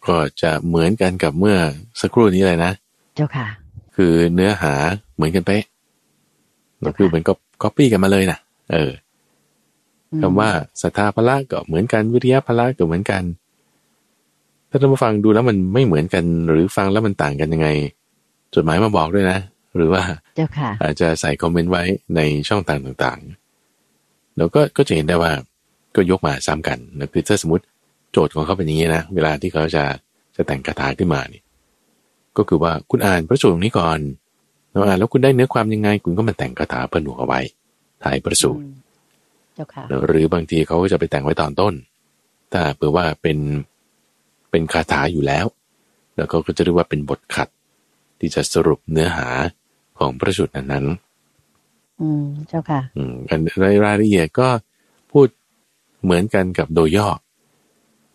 [0.07, 1.57] ก็จะเหมือนกันกับเมื่อ
[2.01, 2.71] สักครู่นี้เลยนะ
[3.15, 3.47] เจ้าค่ะ
[3.95, 4.73] คือเนื้อหา
[5.15, 5.63] เหมือนกันเป๊ะ
[6.85, 8.37] ก็คือเหมือนก็ก๊อปปี้กันมาเลยนะ
[8.71, 8.91] เออ
[10.11, 10.49] อืมคำว่า
[10.81, 13.23] ศรัทธาพละก็เหมือนกันวิริยะพละก็เหมือนกัน
[14.69, 17.67] ถ้าท่านผู้ฟังดูแล้วมันไม่เหมือนกัน หรือฟังแล้วมันต่างกันยังไง
[18.55, 19.37] จดหมายมาบอกด้วยนะ
[19.75, 20.03] หรือว่า
[20.35, 21.83] เจ้าค่ะอาจจะใส่คอมเมนต์ไว้
[22.15, 25.31] ในช่องทางต่างๆ แล้วก็ก็จะเห็นได้ว่า
[25.95, 27.63] ก็ยกมาซ้ำกันนะคือถ้าสมมติ
[28.11, 29.83] โจทย์ของเขาเป็นอย่างนี้นะเวลาที่เขาจะ
[30.35, 31.41] จะแต่งคาถาขึ้นมานี่
[32.37, 33.99] ก็คือว่าคุณอ่านพระสูตรตรงนี้ก่อน
[34.69, 37.39] แล้วอ่านแล้วคุณได้เนื้อความยังไง คุณก็มาแต่งคาถาผนวกเอาไว้
[38.03, 38.73] ท้ายพระสูตรอืม
[39.55, 41.73] เจ้าค่ะหรือบางทีเขาก็จะไปแต่งไว้ตอนต้น
[42.51, 43.37] ถ้าเผื่อว่าเป็น
[44.51, 45.45] เป็นคาถาอยู่แล้ว
[46.15, 47.49] แล้วเขาก็จะเรียกว่าเป็นบทขัด
[48.19, 49.27] ที่จะสรุปเนื้อหา
[50.01, 54.49] ของพระสูตรนั้นๆอืมเจ้าค่ะ อืมกันในรายละเอียดก็
[55.11, 55.27] พูด
[56.03, 57.09] เหมือนกันกับโดยย่อ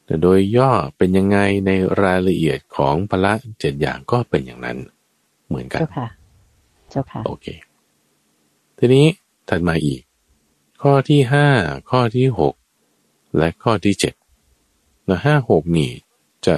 [0.04, 1.70] แต่โดยย่อเป็นยังไงใน
[2.02, 4.78] รายละเอียดของพละเจ็ดอย่างก็เป็นอย่างนั้น
[5.48, 6.08] เหมือนกัน เจ้าค่ะ
[6.90, 7.46] เจ้าค่ะ โอเค
[8.78, 9.06] ทีนี้
[9.48, 10.00] ถัดมาอีก
[10.82, 11.46] ข้อที่ห้า
[11.90, 12.54] ข้อที่หก
[13.36, 14.14] และข้อที่เจ็ด
[15.08, 15.90] นะห้าหกนี่
[16.46, 16.54] จะ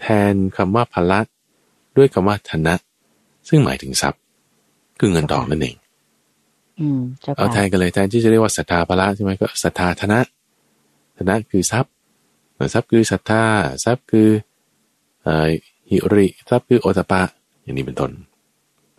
[0.00, 1.20] แทนคำว่าพละ
[1.96, 2.74] ด้วยคำว่าธนะ
[3.48, 4.22] ซึ่งหมายถึงทรัพย์
[5.00, 5.76] คือเงินทองนั่นเอง
[6.80, 10.20] อืมเจ้าเอาค่ะแทนกันเลยแทนที่จะเรียกว่าศรัทธาพละใช่ไหมก็ศรัทธาธนะ
[11.16, 11.92] ธนะคือทรัพย์
[12.74, 13.42] ทรัพย์คือศรัทธา
[13.84, 14.28] ทรัพย์คือ
[15.22, 15.48] เอ่อ
[15.90, 17.22] หิริทรัพย์คือโอตปะ
[17.62, 18.10] อย่างนี้เป็นต้น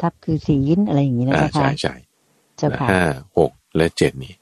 [0.01, 1.93] ทับคือศีลอะไรอย่างนี้นะอ่าเจ้าใช่ค่ะใช่
[2.57, 3.01] เจ้าค่ะห้า
[3.37, 4.33] หกและเจ็ดนี่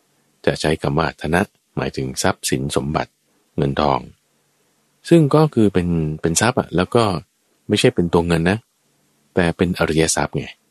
[0.45, 1.41] จะใช้คำว่าธนะ
[1.77, 3.11] หมายถึงทรัพย์สินสมบัติ
[3.57, 3.99] เงินทอง
[5.09, 5.87] ซึ่งก็คือเป็น
[6.21, 7.03] เป็นทรัพย์อะแล้วก็
[7.67, 8.57] ไม่ใช่เป็นตัวเงินนะ
[9.35, 10.62] แต่เป็นอริยทรัพย์ไงอืม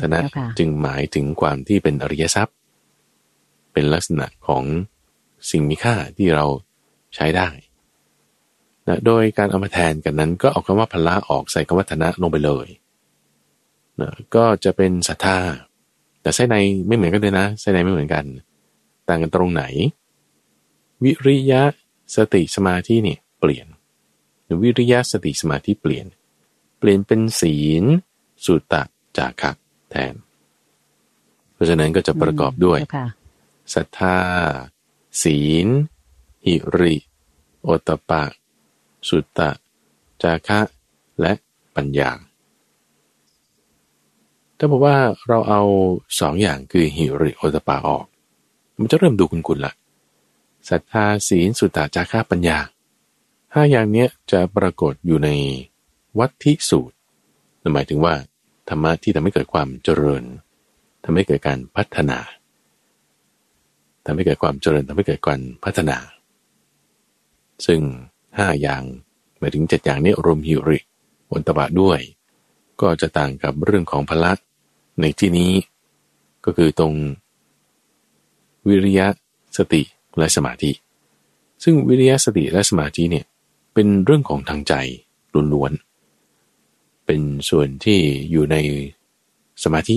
[0.00, 2.56] ธนะเจ้าค่ะจึงหมายถึงความที่เป็นอริยทรัพย์
[3.72, 4.64] เป็นลักษณะของ
[5.50, 6.46] สิ่งมีค่าที่เรา
[7.14, 7.48] ใช้ได้
[8.88, 12.68] นะโดยการเอามาแทนกันนั้น ก็เอาคำว่าพละออกใส่คำว่าธนะลงไปเลย
[14.00, 15.38] นะก็จะเป็นศรัทธา
[16.22, 16.56] แต่ไส้ใน
[16.86, 18.24] ไม่เหมือนกันเลยนะไส้ในไม่เหมือนกัน
[19.08, 19.64] ต่างกันตรงไหน
[21.04, 21.62] วิริยะ
[22.16, 23.66] สติสมาธิเนี่ยเปลี่ยน
[24.62, 26.06] วิริยะสติสมาธิเปลี่ยน
[26.78, 27.84] เปลี่ยนเป็นศีล
[28.44, 28.82] สุตตะ
[29.18, 29.50] จาคะ
[29.90, 30.14] แทน
[31.52, 33.06] เพราะฉะนั้นก็จะประกอบด้วยเจ้าค่ะ
[33.74, 34.18] ศรัทธา
[35.22, 35.68] ศีล
[36.44, 36.96] หิริ
[37.62, 38.22] โอตตปะ
[39.08, 39.50] สุตตะ
[40.22, 40.60] จาคะ
[41.20, 41.32] และ
[41.76, 42.10] ปัญญา
[44.58, 44.96] ถ้าบอกว่า
[45.28, 45.62] เราเอา
[46.20, 48.06] สองอย่างคือหิริโอตตปะออก
[48.80, 49.72] มันจะเริ่มดูคุณคุณละ
[50.68, 52.58] ศรัทธา ศีล สุตตะ จาคะ ปัญญา
[53.54, 55.28] ห้าอย่างเนี้ยจะปรากฏอยู่ใน
[56.18, 56.96] วัตถิสูตร
[57.74, 58.14] หมายถึงว่า
[58.68, 60.24] ธรรมะที่ทำให้เกิดความเจริญ
[61.04, 62.18] ทำให้เกิดการพัฒนา
[64.06, 65.96] ทำให้เกิดความเจริญทำให้เกิดการพัฒนา
[67.66, 67.80] ซึ่ง
[68.38, 68.82] ห้าอย่าง
[69.38, 70.78] หมายถึงเจ็ดอย่างนี้รวมหิริ
[71.26, 72.00] โอนตบะด้วย
[72.80, 74.32] ก็จะต่างกับเรื่องของพละ
[75.00, 75.52] ในที่นี้
[76.44, 76.94] ก็คือตรง
[78.68, 79.06] วิริยะ
[79.56, 79.82] สติ
[80.18, 80.70] และสมาธิ
[81.64, 83.24] ซึ่งวิริยะสติและสมาธิเนี่ย
[83.74, 84.74] เป็นเรื่องของทางใจ
[85.52, 85.87] ล้วนๆ
[87.08, 87.98] เป็นส่วนที่
[88.30, 88.56] อยู่ใน
[89.64, 89.96] สมาธิ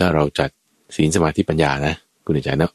[0.00, 0.50] ถ้าเราจัด
[0.96, 1.94] ศีลสมาธิปัญญานะ
[2.24, 2.72] คุณใจนะ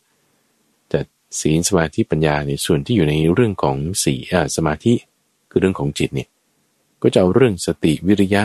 [0.93, 1.05] จัด
[1.41, 4.13] ศีลสมาธิปัญญาในส่วนที่อยู่ในเรื่องของสี
[4.55, 4.93] สมาธิ
[5.49, 6.29] คือเรื่องของจิตเนี่ย
[7.01, 8.43] ก็จะเอาเรื่องสติวิริยะ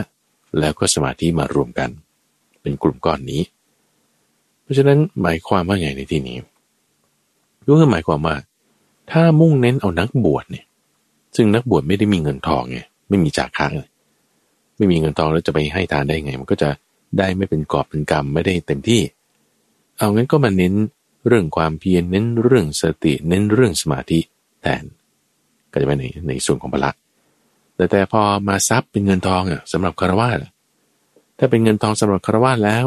[0.61, 1.91] แล้วก็สมาธิมารวมกัน
[2.63, 3.43] เป็นกลุ่มก้อนนี้
[4.63, 6.37] เพราะฉะนั้นหมายความว่าไงในที่นี้
[7.67, 8.37] ก็คือหมายความว่า
[9.11, 10.67] ถ้ามุ่งเน้นเอานักบวชเนี่ย
[11.37, 12.79] ซึ่งนักบวชไม่ได้มีเงินทองไง
[13.09, 13.91] ไม่มีจากค้างเลย
[14.77, 16.70] ไม่มีเงินทองแล้วจะไปให้ทานได้ไง มันก็จะ
[17.18, 19.03] ได้ไม่เป็นกอบเป็นกรรมไม่ได้เต็มที่
[19.99, 20.75] เอางั้นก็มาเน้น
[21.27, 24.20] เรื่องความเพียรเน้นเรื่องสติ เน้นเรื่องสมาธิ
[24.62, 24.85] แทน
[25.72, 26.93] ก็จะไปในในส่วนของพละ
[27.77, 30.29] แต่แต่พอมาทรัพย์เป็นเงินทองอะสำหรับคารวะ
[31.39, 32.87] ถ้าเป็นเงินทองสำหรับคารวะแล้ว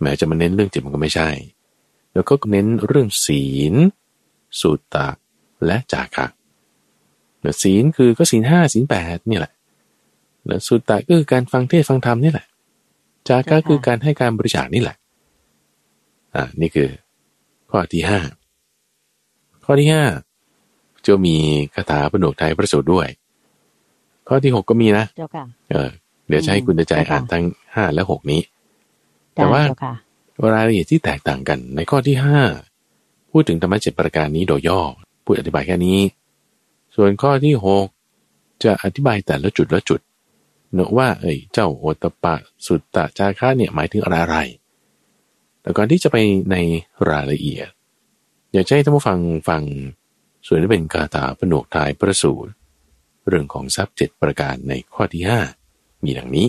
[0.00, 1.28] แม้จะมาเน้นเรื่องจิตมันก็ไม่ใช่
[2.12, 3.74] แล้วก็เน้นเรื่องศีล
[4.60, 5.08] สุตตะ
[5.66, 6.26] และจาคะ
[7.62, 9.52] ศีลคือก็ศีลห้าศีลแปดนี่แหละ
[10.46, 12.46] แล้วสุตตะก็คือการฟังเทศฟังธรรมนี่แหละ
[13.28, 14.96] จากะคือการให้การบริจาคนี่แหละ
[16.34, 16.88] อ่า นี่คือ
[17.70, 18.20] ข้อที่ห้า
[19.64, 20.04] ข้อที่ห้า
[21.06, 21.36] จะมี
[21.74, 23.08] คาถาประโนกไทยประสูตรด้วย
[24.28, 25.90] ข้อที่หกก็มีนะเจ้าค่ะเออ
[26.28, 28.40] เดี๋ยวจะให้คุณใจอ่านทั้งห้าและหกนี้
[29.34, 29.94] แต่ว่าได้เจ้ค่ะ
[30.54, 32.40] รายละเอียดที่แตกต่างกัน ในข้อที่ห้า
[33.30, 34.80] พูดถึงธรรมะเจ็ดประการนี้โดยย่อ
[35.24, 35.98] พูดอธิบายแค่นี้
[36.94, 37.86] ส่วนข้อที่หก
[38.64, 40.00] จะอธิบายแต่ละจุดละจุด
[40.72, 42.34] เนอะว่าเอ้ยเจ้าโอตปะ
[42.66, 44.38] สุตตะจาระเนี่ยหมายถึงอะไรอะไร
[45.60, 46.16] แต่ก่อนที่จะไป
[46.50, 46.56] ใน
[47.10, 47.68] รายละเอียด
[48.52, 49.18] อยากให้ท่านผู้ฟัง
[49.48, 49.62] ฟัง
[50.46, 52.50] ส่วนที่เป็นคาถาผนวกทายประสูตร
[53.28, 55.40] เรื่องของทรัพย์เจ็ดประการในข้อที่ห้า
[56.04, 56.48] มีดังนี้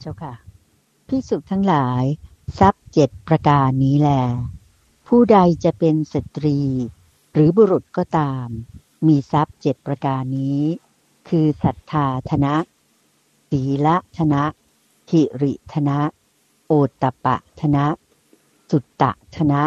[0.00, 0.34] เจ้าค่ะ
[1.08, 2.02] พิสุทั้งหลาย
[2.58, 4.10] ทรัพย์เจ็ดประการนี้แล
[5.08, 6.58] ผู้ใดจะเป็นสตรี
[7.32, 8.46] หรือบุรุษก็ตาม
[9.06, 10.60] มีทรัพย์เจ็ดประการนี้
[11.28, 12.54] คือศรัทธาธนะ
[13.54, 14.44] ศีละธนะ
[15.10, 15.98] หิริธนะ
[16.66, 17.86] โอตตปะธนะ
[18.70, 19.62] สุตตะธนะ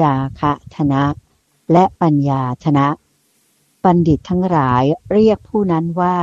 [0.00, 1.02] จาคะธนะ
[1.72, 2.86] และปัญญาธนะ
[3.84, 6.18] บัณฑิตทั้งหลายเรียกผู้นั้นว่า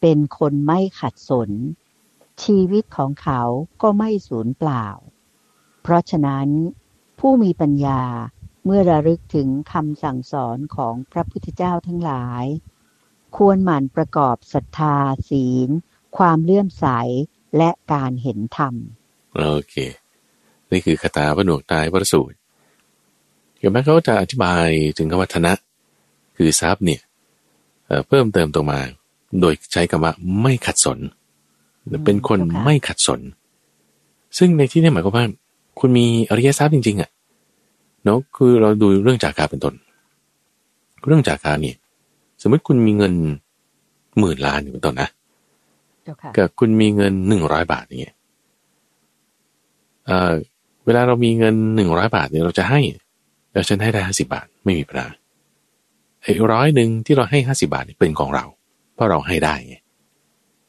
[0.00, 1.50] เป็นคนไม่ขัดสน
[2.42, 3.42] ชีวิตของเขา
[3.82, 4.86] ก็ไม่สูญเปล่า
[5.82, 6.48] เพราะฉะนั้น
[7.18, 8.02] ผู้มีปัญญา
[8.64, 12.44] เมื่อระลึกถึงคำสั่งสอนของพระพุทธเจ้าทั้งหลาย
[13.36, 14.96] ควรหมั่นประกอบศรัทธา
[15.30, 15.70] ศีล
[16.18, 16.86] ความเลื่อมใส
[17.56, 18.74] และการเห็นธรรม
[19.36, 19.74] โอเค
[20.70, 22.36] นี่คือคาถาผนวกตายประสูตร
[23.58, 24.66] เดี๋ยวแม้เขาจะอธิบาย
[24.98, 25.52] ถึงคำว่าธนะ
[26.36, 27.00] คือทรัพย์เนี่ย
[27.86, 28.80] เอ่อเพิ่มเติมตรงมา
[29.40, 30.12] โดยใช้คำว่า
[30.42, 30.98] ไม่ขัดสน
[32.04, 33.20] เป็นคนเจ้าค่ะไม่ขัดสน
[34.38, 35.26] ซึ่งในที่นี้หมายความว่า
[35.80, 37.10] คุณมีอริยทรัพย์จริง ๆ อะ
[38.04, 39.74] เนาะคือเราดูเรื่องจากการเป็นต้น
[41.06, 41.76] เรื่องจากการเนี่ย
[42.42, 43.14] สมมติคุณมีเงิน
[44.18, 45.14] หมื่นล้านเป็นต้นนะเจ้าค่ะ
[46.38, 48.16] กับคุณมีเงินหนึ่งร้อยบาทอย่างเงี้ย
[50.06, 50.32] เอ่อ
[50.84, 52.80] เวลาเรามีเงินหนึ่งร้อยบาทเนี่ยเราจะให้
[53.52, 55.08] แล้วฉันให้ได้ห้าสิบาทไม่มีปัญหา
[56.22, 58.44] ไอ้ร้อยหนึ่งที่เราให้ห้าสิบาทเนี่ยเป็นของเรา
[58.94, 59.76] เพราะเราให้ได้ไง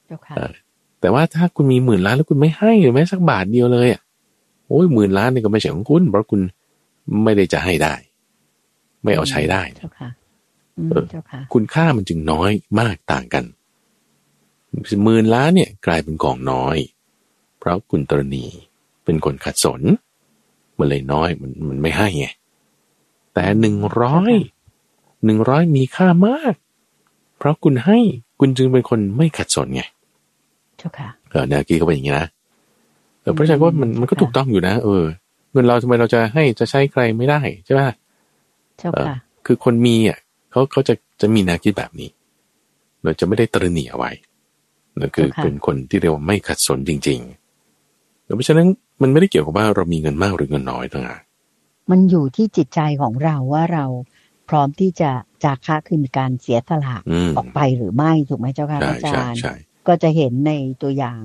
[0.07, 0.53] เจ้าค่ะเออ
[1.01, 4.01] แต่ว่าถ้าคุณมีหมื่นล้านแล้วคุณไม่ให้หรือแม้สักบาทเดียวเลยอะ
[4.67, 6.41] โอ้ยหมื่นล้านนี่ก็ไม่ใช่ของคุณเพราะคุณ
[7.23, 7.93] ไม่ได้จะให้ได้
[9.03, 10.09] ไม่เอาใช้ได้เจ้าค่ะ
[10.77, 13.43] อืมเออเจ้าค่ะคุณค่ามันจึงน้อยมากต่างกัน
[15.03, 16.77] หมื่นล้านเนี่ยกลายเป็นของน้อย
[17.59, 18.45] เพราะคุณตรณี
[19.03, 19.81] เป็นคนขัดสน
[20.77, 22.27] มันเลยน้อยมันมันไม่ให้ไง
[23.33, 24.33] แต่หนึ่งร้อย
[25.25, 26.53] หนึ่งร้อยมีค่ามาก
[27.37, 27.97] เพราะคุณให้
[28.39, 29.81] คุณจึงเป็นคนไม่ขัดสนไง
[30.77, 32.27] เจ้าค่ะเออแนวกี้ก็เป็นอย่างนี้นะ
[33.21, 35.03] เออเพราะฉะนั้นก็มันมันก็ค่ะถูกต้องอยู่นะ เออ
[35.51, 37.81] เงินเราทำไมเราจะให้จะใช้ใครไม่ได้ใช่ไหม
[38.77, 40.17] เจ้าค่ะคือคนมีอะ
[40.51, 42.09] เขาเขาจะจะมีแนวคิดแบบนี้
[43.03, 44.11] เราจะไม่ได้ตระหนี่เอาไว้
[44.99, 48.67] นั่นคือเจ้าค่ะเป็นคนที่เรียกว่าไม่ขัดสนจริงๆเพราะฉะนั้น
[49.01, 51.21] มันไม่ได้เกี่ยวกับว่าเรามีเงินมากหรือเงินน้อยต่างหาก
[51.91, 53.85] มันอยู่ที่จิตใจของเราว่าเรา
[54.49, 55.11] พร้อมที่จะ
[55.43, 59.53] จาค่าคือมีการเสียสละอืมออกไปหรือไม่ถูกไหมเจ้าค่ะใช่อาจาใช่รย์ใช่
[59.87, 61.19] ก็จะเห็นในตัวอย่าง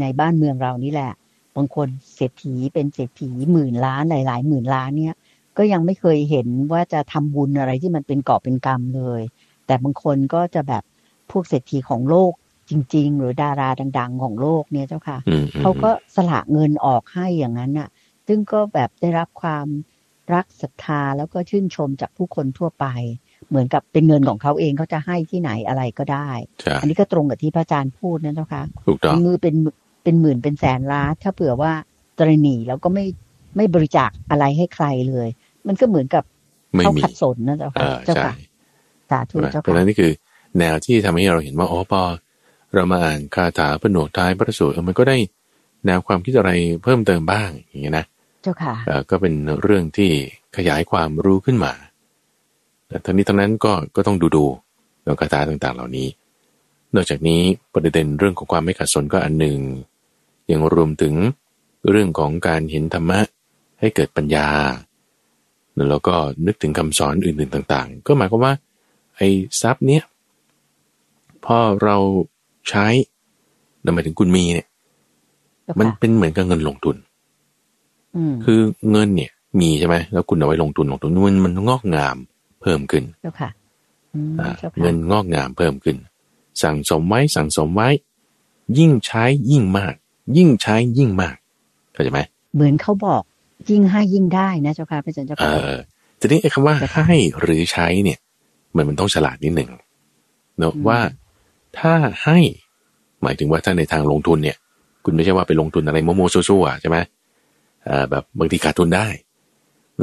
[0.00, 1.12] ในบ้านเมืองเรานี่แหละ
[1.56, 5.14] บางคนเศรษฐีเป็นเศรษฐีหมื่นล้านหลาย ๆ หมื่นล้านเนี่ย
[5.58, 9.20] ก็ยังไม่เคยเห็นว่าจะทำบุญอะไรที่มันเป็นกอบเป็นกรรมเลย
[9.66, 10.82] แต่บางคนก็จะแบบ
[11.30, 12.32] พวกเศรษฐีของโลก
[12.70, 13.68] จริง ๆ หรือดารา
[13.98, 17.88] ดัง ๆ ของโลกเนี่ยเจ้าค่ะอืมอืมเขาก็สละเงินออกให้อย่างนั้นน่ะ
[18.26, 19.66] ซึ่งก็แบบได้รับความ
[20.34, 22.86] รักศรัทธาแล้วก็ชื่นชมจากผู้คนทั่วไป
[23.48, 29.54] เหมือนกับเป็นเงินของเขาเองเขาจะให้ที่ไหนอะไรก็ได้ใช่อันนี้ก็ตรงกับที่พระอาจารย์พูดนะเจ้าค่ะถูกต้องมือเป็น
[30.04, 31.72] เป็นหมื่นเป็นแสนล้านถ้าเผื่อว่า
[32.18, 33.06] ตรณีแล้วก็ไม่
[33.56, 35.28] ไม่บริจาคอะไรให้ใครเลย
[35.66, 36.24] มันก็เหมือนกับ
[36.74, 38.34] ไม่เขามีขัดสนนะเจ้าเอค่ะอเจ้าใช่ค่ะ
[39.10, 40.12] สาธุใช่ไหมเจ้าเพราะฉะค่ะนั้นนี่คือ
[40.58, 42.00] แนวที่ทำให้เราเห็นว่าอ๋อพอ
[42.74, 45.16] เรามาอ่านคาถาผนวกท้ายพระสูตรเออมันก็ได้
[45.86, 46.50] แนวความคิดอะไร
[46.82, 48.04] เพิ่มเติมบ้างอย่างเงี้ยนะ
[48.42, 50.10] เจ้าค่ะเอ่อก็เป็นเรื่องที่
[50.56, 51.72] ขยายความรู้ขึ้นมา
[52.88, 54.44] แต่ทั้งนี้ทั้งนั้นก็ก็ต้องดูดู
[55.02, 56.08] เรื่องคาถาต่างๆ เหล่านี้
[56.94, 57.40] นอกจากนี้
[57.72, 59.58] ประเด็นเรื่องของความไม่ขัดสนก็อันหนึ่ง
[60.50, 61.14] ยังรวมถึง
[61.90, 63.20] เรื่องของการเห็นธรรมะ
[63.80, 64.48] ให้เกิดปัญญา
[65.90, 66.14] แล้วก็
[66.46, 68.54] นึกถึงคำสอนอื่นๆต่าง ๆ ก็หมายความว่า
[69.16, 69.28] ไอ้
[69.62, 70.02] ทรัพย์เนี้ย
[71.44, 71.96] พอเรา
[72.70, 72.86] ใช้
[73.94, 74.66] หมายถึงคุณมีเนี่ย
[75.64, 76.96] เจ้ามันค่ะเป็นเหมือนกับเงินลงทุน
[78.16, 78.60] อืมคือ
[78.90, 82.16] เงินเนี่ย มีใช่ไหมแล้วคุณเอาไว้ลงทุนลงทุนมันมันงอกงาม
[82.60, 83.50] เพิ่มขึ้นเจ้าค่ะ
[84.14, 85.96] อืมอ่าเจ้าค่ะเงินงอกงามเพิ่มขึ้น
[86.62, 87.88] สั่งสมไว้สั่งสมไว้
[88.78, 89.94] ยิ่งใช้ยิ่งมาก
[90.36, 91.36] ยิ่งใช้ยิ่งมาก
[91.92, 92.20] เข้าใจไหม
[92.54, 93.22] เหมือนเขาบอก
[93.70, 95.72] ยิ่งให้ยิ่งได้นะเจ้าค่ะพระอาจารย์เจ้าเอค่ะอ
[96.20, 98.18] ทีนี้ไอ้คำว่าให้หรือใช้เนี่ย
[98.76, 99.70] มันมันต้องฉลาดนิดหนึ่ง
[100.58, 100.98] เนอะว่า
[101.78, 101.94] ถ้า
[102.24, 102.38] ให้
[103.22, 104.56] หมายถึงว่าถ้าในทางลงทุนเนี่ย
[105.04, 106.96] คุณไม่ใช่ว่าไปลงทุนอะไรโมโมซัวๆใช่ไหม
[107.88, 109.08] อ่าแบบบางทีขาดทุนได้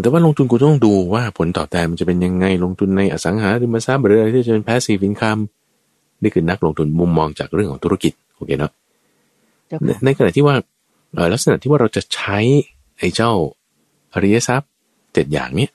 [0.04, 5.42] แต่ว่าลงทุนคุณต้องดูว่าผลตอบแทนมันจะเป็นยังไงลงทุนในอสังหาริมทรัพย์หรืออะไรที่จะเป็น passive income
[6.22, 8.72] นี่คือนักลงทุนมุมมองจากเรื่องของธุรกิจโอเคเนาะ
[9.68, 10.56] เจ้าในค่ะในขณะที่ว่า
[11.14, 12.40] เอ่อลักษณะที่ว่าเราจะใช้
[12.98, 13.32] ไอ้เจ้า
[14.14, 14.70] อริยทรัพย์
[15.14, 15.72] เจ็ดอย่างเนี้ย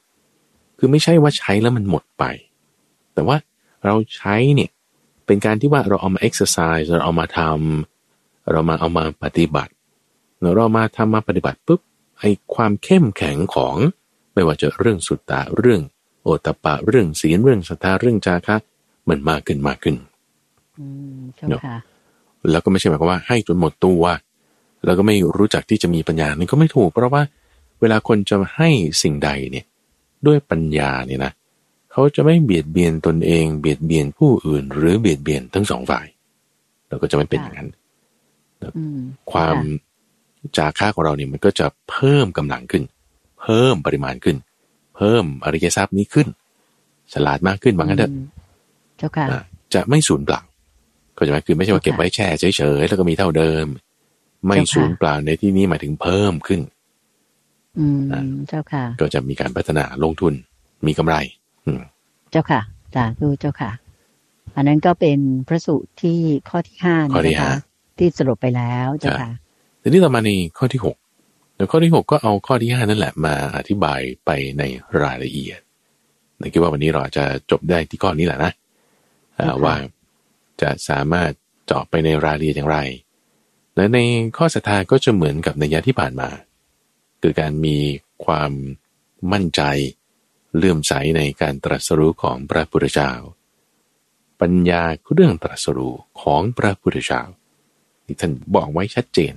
[0.78, 2.24] คือไม่ใช่ว่าใช้แล้วมันหมดไป
[3.14, 3.36] แต่ว่า
[3.84, 4.70] เราใช้เนี่ย
[5.32, 9.72] เป็นการที่ว่าเราเอามา exercise เราเอามาทำเรามาเอามาปฏิบัติ
[10.56, 11.80] เรามาทำมาปฏิบัติปุ๊บ
[12.20, 13.76] ไอ้ความเข้มแข็งของ
[14.34, 15.80] ไม่ว่าจะเรื่องสุตตะเรื่อง
[16.22, 18.56] โอตตปปะเรื่องศีลเรื่องศรัทธาเรื่องจาคะ
[19.08, 19.96] มันมากขึ้นมากขึ้น
[20.78, 20.84] อื
[21.16, 21.76] มเจ้าค่ะ
[22.50, 24.02] แล้วก็ไม่ใช่หมายความว่าให้จนหมดตัว
[24.84, 27.22] แล้วก็ไม่รู้จักที่จะมีปัญญานี่ก็ไม่ถูก เพราะว่า
[27.80, 28.68] เวลาคนจะให้
[29.02, 29.64] สิ่งใดเนี่ย
[30.26, 31.32] ด้วยปัญญาเนี่ยนะ
[31.92, 36.06] เขาจะไม่เบียดเบียนตนเองเบียดเบียนผู้อื่น หรือเบียดเบียนทั้งสองฝ่าย
[36.88, 37.68] เราก็จะไม่เป็นอย่างนั้น
[38.76, 39.00] อืม
[39.32, 39.56] ความ
[40.56, 42.82] จาค่าของเราเนี่ยมันก็จะเพิ่มกำลังขึ้น
[43.40, 44.36] เพิ่มปริมาณขึ้น
[44.96, 46.28] เพิ่มอริยทรัพย์นี้ขึ้น
[47.12, 48.24] ฉลาดมากขึ้นบางกันเถอะอืม
[48.98, 49.42] เจ้าค่ะอะ
[49.74, 50.40] จะไม่สูญเปล่า
[51.16, 53.66] ก็จะหมายคือไม่ใช่ว่าเก็บไว้แช่เฉยๆแล้วก็มีเท่าเดิม
[54.46, 56.60] ไม่เจ้าค่ะสูญเปล่าในที่นี้หมายถึงเพิ่มขึ้น
[57.78, 60.32] อืมอะเจ้าค่ะ ก็จะมีการพัฒนาลงทุน
[60.86, 61.41] มีกำไรอืม
[62.32, 62.60] เจ้าค่ะ
[62.94, 63.70] สาธุเจ้าค่ะ
[64.56, 65.18] อันนั้นก็เป็น
[65.48, 66.18] พระสูตรที่
[66.48, 67.60] ข้อที่ห้าข้อนะที่เจ้าห้าค่ะ
[67.98, 69.30] ที่สรุปไปแล้วเจ้าค่ะ
[69.82, 70.96] ทีนี้ต่อมาในข้อที่หก
[71.56, 74.62] แล้วข้อที่หกก็เอาข้อที่ห้านั่นแหละมาอธิบายไปใน
[75.02, 75.60] รายละเอียด
[76.38, 78.52] ในคิดว่าวันนี้เราอาจจะจบได้ที่ข้อนี้แหละนะ
[79.38, 79.74] อ่าค่ะว่า
[80.60, 81.30] จะสามารถ
[81.66, 82.78] เจาะไปในรายละเอียดอย่างไร
[83.76, 83.98] และใน
[84.36, 86.28] ข้อศรัทธาก็จะเหมือนกับในยะที่ผ่านมา
[87.22, 87.76] คือการมี
[88.24, 88.50] ความ
[89.32, 89.62] มั่นใจ
[90.56, 93.12] เลื่อมใสในการตรัสรู้ของพระพุทธเจ้า
[94.40, 94.82] ปัญญา
[95.14, 97.22] เรื่องตรัสรู้ของพระพุทธเจ้า
[98.04, 99.34] ที่ท่านบอกไว้ชัดเจน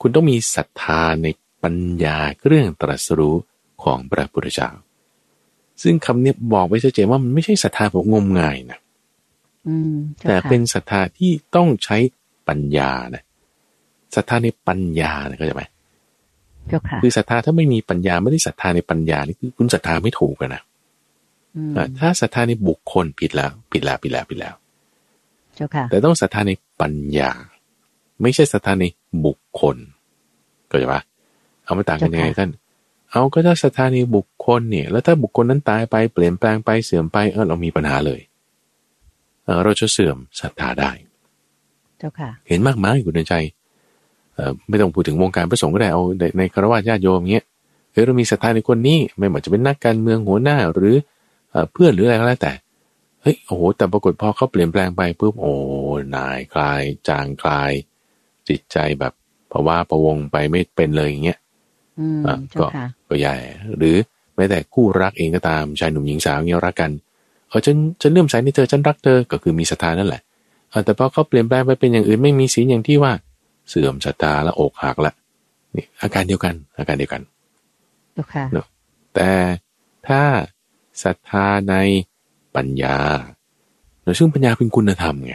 [0.00, 1.26] คุณต้องมีศรัทธาใน
[1.62, 2.16] ปัญญา
[2.46, 3.36] เรื่องตรัสรู้
[3.82, 4.70] ของพระพุทธเจ้า
[5.82, 8.78] ซึ่งคำนี้บอกไว้ชัดเจนว่ามันไม่ใช่ศรัทธาแบบงมงายนะ
[9.68, 11.96] อืมจ้าแต่ค่ะเป็นศรัทธาที่ต้องใช้
[12.48, 13.22] ปัญญานะ
[14.14, 15.75] ศรัทธาในปัญญานะเข้าใจไหมเจ้า
[16.90, 20.62] ค่ะคือศรัทธาถ้าไม่มีปัญญาไม่ได้ศรัทธาในปัญญานี่คือคุณศรัทธาไม่ถูกอะนะ
[21.56, 24.54] อืมอะถ้าศรัทธาในบุคคลผิดแล้ว ผิดแล้วผิดแล้วผิดแล้ว
[25.54, 27.30] เจ้าค่ะแต่ต้องศรัทธาในปัญญา
[28.22, 28.84] ไม่ใช่ศรัทธาใน
[29.24, 29.76] บุคคล
[30.70, 31.02] ก็จะว่า
[31.64, 32.50] เอามาต่างกันยังไงเจ้าค่ะท่าน
[33.10, 38.20] เอาก็ถ้าศรัทธาในบุคคลเนี่ย แล้วถ้าบุคคลนั้นตายไปเปลี่ยนแปลงไปเสื่อมไปเออเรามีปัญหาเลย
[39.44, 40.90] เออเราจะเสื่อมศรัทธาได้
[41.98, 43.54] เจ้าค่ะ เห็นมากมายคุณเดินใจเอ่อ
[44.68, 47.44] ไม่ต้องพูดถึงวงการพระสงฆ์ก็ได้เอาในในคารวะญาติโยมเงี้ย
[47.92, 50.94] เออเรามีศรัทธาในคนนี้ไม่ว่าจะเป็นนักการเมืองหัวหน้าหรือ
[51.50, 52.52] เอ่อเพื่อนหรืออะไรก็แล้วแต่
[53.22, 55.54] เฮ้ยโอ้โหแต่ปรากฏพอเขาเปลี่ยนแปลงไปปุ๊บโอ้
[56.16, 57.72] นายคลาย จางคลาย
[58.48, 59.12] จิตใจแบบ
[59.52, 61.38] ภาวะประวงไปไม่เป็นเลยอย่างเงี้ย
[61.98, 63.36] อืมอะเจ้าก็ค่ะก็ใหญ่
[63.78, 63.96] หรือ
[64.36, 66.90] แม้แต่คู่รักเองก็ตามชายหนุ่มหญิงสาวเงี้ยรักกัน
[67.48, 70.22] เออฉันฉันเลื่อมใสในเธอฉันรักเธอก็คือมีศรัทธานั่นแหละ
[70.70, 73.12] เออแต่พอเขาเปลี่ยนแปลงไปเป็นอย่างอื่นไม่มีศีลอย่างที่ว่า
[73.68, 75.12] เสื่อมศรัทธาและอกหักละ
[75.76, 77.22] นี่อาการเดียวกัน อาการเดียวกัน
[78.14, 78.44] เจ้าค่ะ
[79.14, 79.30] แต่
[80.08, 80.22] ถ้า
[81.02, 81.74] ศรัทธาใน
[82.56, 82.98] ปัญญา
[84.18, 85.34] ซึ่งปัญญาเป็นคุณธรรมไง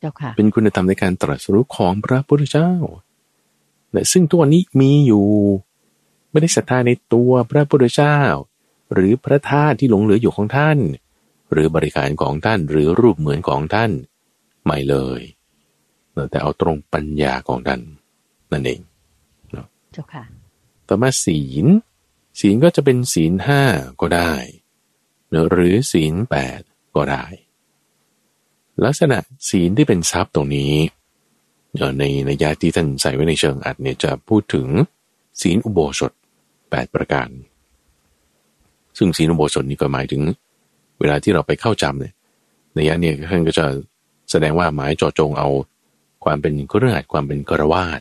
[0.00, 2.72] เจ้าค่ะเป็นคุณธรรมในการตรัสรู้ของพระพุทธเจ้า
[3.92, 5.26] และซึ่งตัวนี้มีอยู่
[6.30, 8.18] ไม่ได้ศรัทธาในตัวพระพุทธเจ้า
[8.92, 10.78] หรือพระธาตุที่หลงเหลืออยู่ของท่าน
[11.52, 13.90] หรือบริการของท่านหรือรูปเหมือนของท่าน
[14.64, 15.20] ไม่เลย
[16.30, 17.80] แต่เอาตรงปัญญาของท่าน
[18.52, 18.80] นั่นเอง
[19.92, 20.24] เจ้าค่ะ
[20.88, 21.66] ต่อมาศีล
[22.40, 23.62] ศีลก็จะเป็นศีลห้า
[24.00, 24.32] ก็ได้
[25.30, 26.60] เนอะหรือศีลแปด
[26.96, 27.24] ก็ได้
[28.84, 29.18] ลักษณะ
[29.50, 30.72] ศีลที่เป็นทรัพย์ตรงนี้
[31.76, 34.66] เอ่อในในยาที่ท่านใส่ไว้ในเชิงอัดเนี่ยจะพูดถึง
[35.40, 36.12] ศีลอุโบสถ
[36.70, 37.28] แปดประการ
[38.98, 40.22] ซึ่งศีลอุโบสถนี่ก็หมายถึง
[41.00, 42.14] เวลาที่เราไปเข้าจำเนี่ย
[42.74, 43.66] ในยะเนี่ยท่านก็จะ
[44.30, 45.48] แสดงว่าหมายเจาะจงเอา
[46.24, 48.00] ความเป็นเครือข่ายความเป็นกระวาด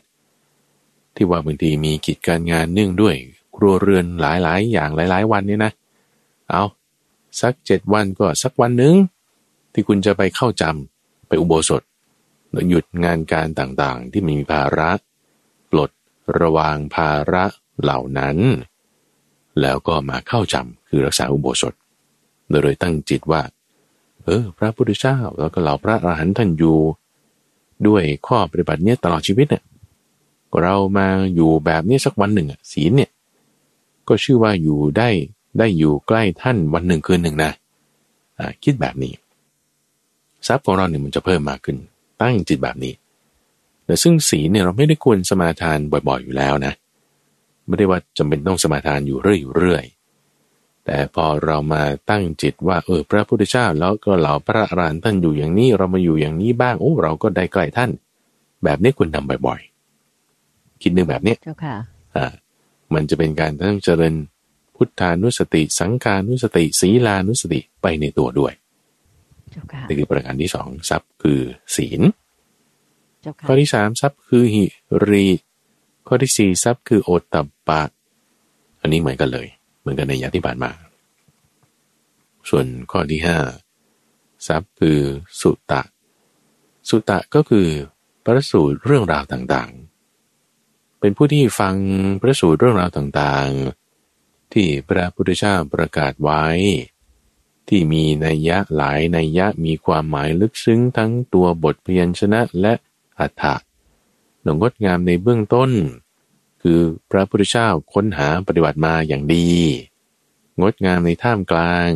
[1.15, 3.15] ที่ว่าบางทีมีกิจการงานเนื่องด้วย
[3.55, 5.71] ครัวเรือนหลายๆ อย่างหลาย ๆ วันเนี่ยนะ
[6.49, 6.63] เอา
[7.41, 8.95] สักเจ็ดวันก็สักวันหนึ่ง
[9.73, 11.81] ที่คุณจะไปเข้าจำไปอุโบสถ
[12.69, 14.91] หยุดงานการต่างๆ ที่มีภาระ
[15.71, 15.91] ปลด
[16.39, 17.43] ระวางภาระ
[17.81, 18.37] เหล่านั้น
[19.61, 21.73] แล้วก็มาเข้าจำคือรักษาอุโบสถ
[22.49, 23.41] โดยตั้งจิตว่า
[24.25, 26.77] เอออพระพุทธเจ้าแล้วก็เหล่าพระอรหันต์ท่านอยู่
[27.87, 29.63] ด้วยข้อปฏิบัติเนี้ยตลอดชีวิตเนี่ย
[30.61, 33.09] เรามาอยู่แบบนี้สักวันหนึ่งอะศีลเนี่ย
[34.07, 35.09] ก็ชื่อว่าอยู่ได้
[35.59, 37.51] ได้อยู่ใกล้ท่านวันหนึ่งคืนหนึ่งนะ
[38.39, 39.13] อ่าคิดแบบนี้
[40.47, 41.77] ทรัพย์ของเราเนี่ยมันจะเพิ่มมากขึ้น
[42.21, 42.93] ตั้งจิตแบบนี้
[43.85, 46.73] แต่ซึ่งศีลเนี่ยเราไม่ได้ควรสมาทานบ่อยๆอยู่แล้วนะ
[47.67, 49.17] ไม่ได้ว่าจำเป็นต้องสมาทานอยู่
[49.55, 50.00] เรื่อยๆ
[50.85, 57.91] แต่พอเรามาตั้งจิตว่าเออพระพุทธเจ้าแล้วก็เหล่าพระอรหันต์ท่านอยู่อย่างนี้เรามาอยู่อย่างนี้บ้างโอ้เราก็ได้ใกล้ท่าน
[58.63, 61.75] แบบนี้ควรทำบ่อยๆ คิดนึงแบบนี้เจ้าค่ะ
[62.15, 62.27] อ่า
[62.93, 64.15] มันจะเป็นการต้องเจริญ
[64.75, 68.53] พุทธานุสติ สังการนุสติ ศีลานุสติไปในตัวด้วย
[69.87, 71.39] นี่คือประการที่สองทรัพย์คือ
[71.75, 72.01] ศีล
[73.47, 74.65] ข้อที่สามทรัพย์คือหิ
[75.07, 75.25] รี
[76.07, 77.35] ข้อที่สี่ทรัพย์คือโอตต
[77.67, 77.81] ปะ
[78.81, 79.47] อันนี้เหมือนกันเลย
[79.81, 80.71] เหมือนกันในยาที่ผ่านมา
[82.49, 83.37] ส่วนข้อที่ห้า
[84.47, 84.99] ทรัพย์คือ
[85.41, 85.81] สุตตะ
[86.89, 87.67] สุตตะก็คือ
[88.23, 91.75] พระสูตรเรื่องราวต่างๆ เป็นผู้ที่ฟัง
[92.21, 96.45] พระสูตรเรื่องราวต่างๆ ที่พระพุทธเจ้าประกาศไว้
[97.67, 102.73] ที่มีนัยยะหลายนัยยะมีความหมายลึกซึ้งทั้งตัวบทพยัญชนะและ
[103.19, 103.55] อัฏฐะ
[104.43, 105.71] หนงดงามในเบื้องต้น
[106.61, 106.79] คือ
[107.11, 109.49] พระพุทธเจ้าค้นหาปฏิบัติมาอย่างดี
[110.59, 111.91] งดงามในท่ามกลาง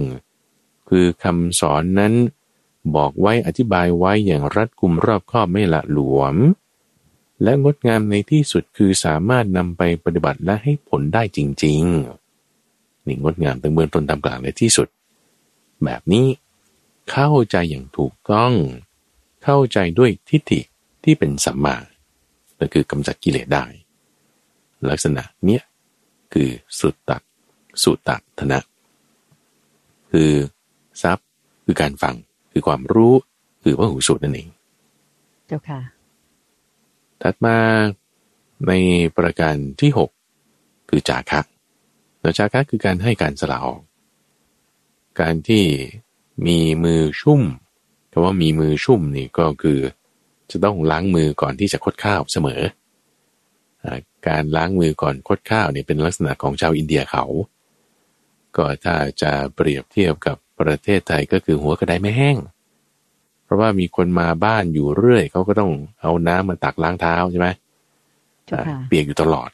[0.89, 2.13] คือคำสอนนั้น
[2.95, 6.35] บอกไว้อธิบายไว้อย่างรัดกุมรอบคอบไม่ละหลวม
[7.43, 11.83] และงดงามในที่สุดคือสามารถนำไปปฏิบัติและให้ผลได้จริง
[12.43, 14.87] ๆ นี่งดงามตั้งเบื้องต้นตามกลางในที่สุด
[15.83, 16.27] แบบนี้
[17.11, 18.53] เข้าใจอย่างถูกต้อง
[19.43, 20.61] เข้าใจด้วยทิฏฐิ
[21.03, 21.75] ที่เป็นสัมมา
[22.57, 23.65] นั่นคือกำจัดกิเลสได้
[24.91, 25.61] ลักษณะเนี้ย
[26.33, 27.17] คือสุตตะ
[27.83, 28.59] สุตตะธนะ
[30.11, 30.31] คือ
[31.01, 31.27] ทรัพย์
[31.65, 32.15] คือการฟัง
[32.51, 33.13] คือความรู้
[33.63, 34.49] คือว่าหูสูตรนั่นเอง
[35.47, 35.79] เจ้าค่ะ
[37.21, 37.57] ถัดมา
[38.67, 38.71] ใน
[39.17, 40.09] ประการที่หก
[40.89, 41.41] คือจาคะ
[42.21, 43.81] แล้วจาคะคือการให้การสละออก
[45.21, 45.63] การที่
[46.47, 47.41] มีมือชุ่ม
[48.11, 49.79] คำว่ามีมือชุ่มนี่ก็คือ
[50.51, 52.61] จะต้องล้างมือก่อนที่จะคดข้าวเสมอ
[54.27, 57.25] การล้างมือก่อนคดข้าวเนี่ยเป็นลักษณะของชาวอินเดียเขา
[58.57, 62.37] ก็ถ้าจะเปรียบเทียบกับประเทศไทยก็คือหัวกระไดไม่แห้ง
[63.43, 65.71] เพราะว่ามีคนมาบ้านอยู่เรื่อยเขาก็ต้อง
[66.01, 67.47] เอาน้ำมาตักล้างเท้าใช่ไหม
[68.87, 69.49] เปียกอยู่ตลอด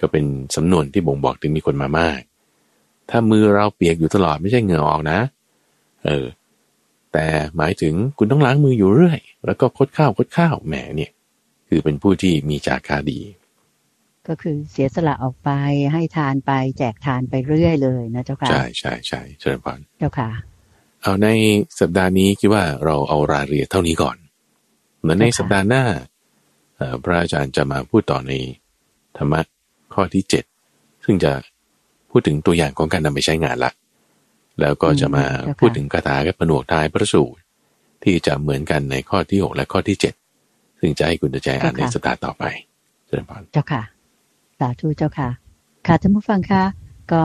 [0.00, 0.24] ก็เป็น
[0.56, 2.20] สำนวนที่บ่งบอกถึงมีคนมามาก
[3.10, 5.18] ถ้ามือเราเปียกอยู่ตลอดไม่ใช่เหงื่อออกนะ
[6.04, 6.26] เออ
[7.12, 11.10] แต่หมายถึงคุณต้องล้างมืออยู่เรื่อย แล้วก็คดข้าวคดข้าวแหมเนี่ย
[11.68, 13.18] คือเป็นผู้ที่มีจาคาดี
[14.28, 15.50] ก็คือเสียสละออกไป
[15.92, 20.30] ให้ทานไปแจกทานไปเรื่อยเลยนะเจ้าค่ะ ใช่ใช่ใช่เชิญพรเจ้าค่ะ
[21.02, 21.28] เอาใน
[21.80, 24.16] สัปดาห์นี้คิดว่าเราเอารายละเอียดเท่านี้ก่อน
[25.00, 25.84] เหมือนในสัปดาห์หน้า
[27.04, 28.32] พระอาจารย์จะมาพูดต่อใน
[29.16, 29.40] ธรรมะ
[29.94, 30.44] ข้อที่เจ็ด
[31.04, 31.32] ซึ่งจะ
[32.10, 33.72] พูดถึงตัวอย่างของการนำไปใช้งานละ
[34.60, 35.24] แล้วก็จะมา
[35.58, 37.40] พูดถึงคาถากับผนวกท้ายพระสูตร
[38.04, 40.14] ที่จะเหมือนกันในข้อที่หกและข้อที่เจ็ด
[40.80, 42.44] ซึ่งจะให้คุณใจอ่านในสตาร์ต่อไป
[43.06, 45.30] เชิญพรเจ้าค่ะสาธุเจ้าค่ะ
[45.86, 46.64] ค่ะท่านผู้ฟังคะ
[47.12, 47.24] ก็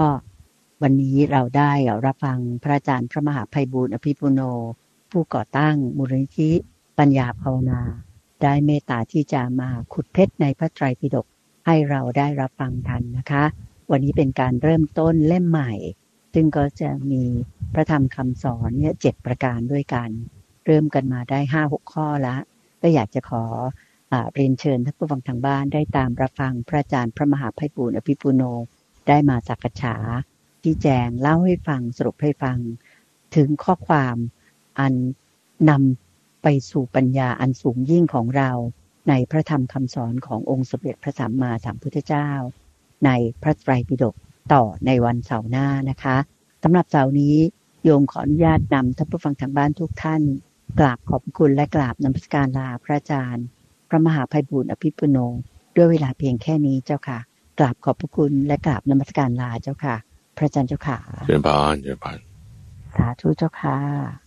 [0.83, 1.71] วันนี้เราได้
[2.05, 4.41] รับฟังพระอาจารย์พระมหาภัยบูร์อภิปุโน
[5.11, 6.51] ผู้ก่อตั้งมูลนิธิ
[6.97, 7.81] ปัญญาภาวนา
[8.43, 11.25] ได้เมตตาที่จะมาขุดเพชรในพระไตรปิฎก
[11.65, 13.43] ให้เราได้รับฟังทันนะคะ
[13.91, 15.73] วันนี้เป็นการเริ่มต้นเล่มใหม่
[16.33, 17.23] ซึ่งก็จะมี
[17.73, 20.09] พระธรรมคำสอนเนี่ยเจ็ดประการด้วยกัน
[20.65, 22.39] เริ่มกันมาได้ห้าหกข้อล้ว
[22.81, 23.43] ก็อยากจะขอ
[24.33, 28.41] เรียนเชิญท่านผู้ฟังทางบ้านได้ตามรับฟังพระอาจารย์พระมหาภัยบูรณ์อภิปุโน
[29.07, 29.95] ได้มาสักษา
[30.63, 32.57] ที่แจงเล่าให้ฟังสรุปให้ฟัง
[33.35, 34.15] ถึงข้อความ
[34.79, 34.93] อัน
[35.69, 38.51] นำไปสู่ปัญญาอันสูงยิ่งของเรา
[39.09, 42.29] ในพระธรรมคำสอนขององค์สมเด็จพระสัมมาสัมพุทธเจ้า
[43.05, 43.09] ใน
[43.41, 44.15] พระไตรปิฎก
[44.53, 46.17] ต่อในวันเสาร์หน้านะคะ
[46.63, 47.37] สำหรับเสาร์นี้
[47.83, 50.21] โยมขออนุญาตนำท่านผู้ฟังทางบ้านทุกท่าน
[50.79, 53.45] กราบขอบคุณและกราบนมัสการลาพระอาจารย์
[53.89, 55.17] พระมหาภัยบุญอภิปุโน
[55.75, 57.19] ด้วยเวลาเพียงแค่นี้เจ้าค่ะ
[57.59, 59.95] กราบขอบพระคุณและกราบนมัสการลาเจ้าค่ะ
[60.37, 62.17] พระอาจารย์เจ้าค่ะเจริญพรเจริญพร
[62.95, 64.26] สาธุเจ้าค่ะ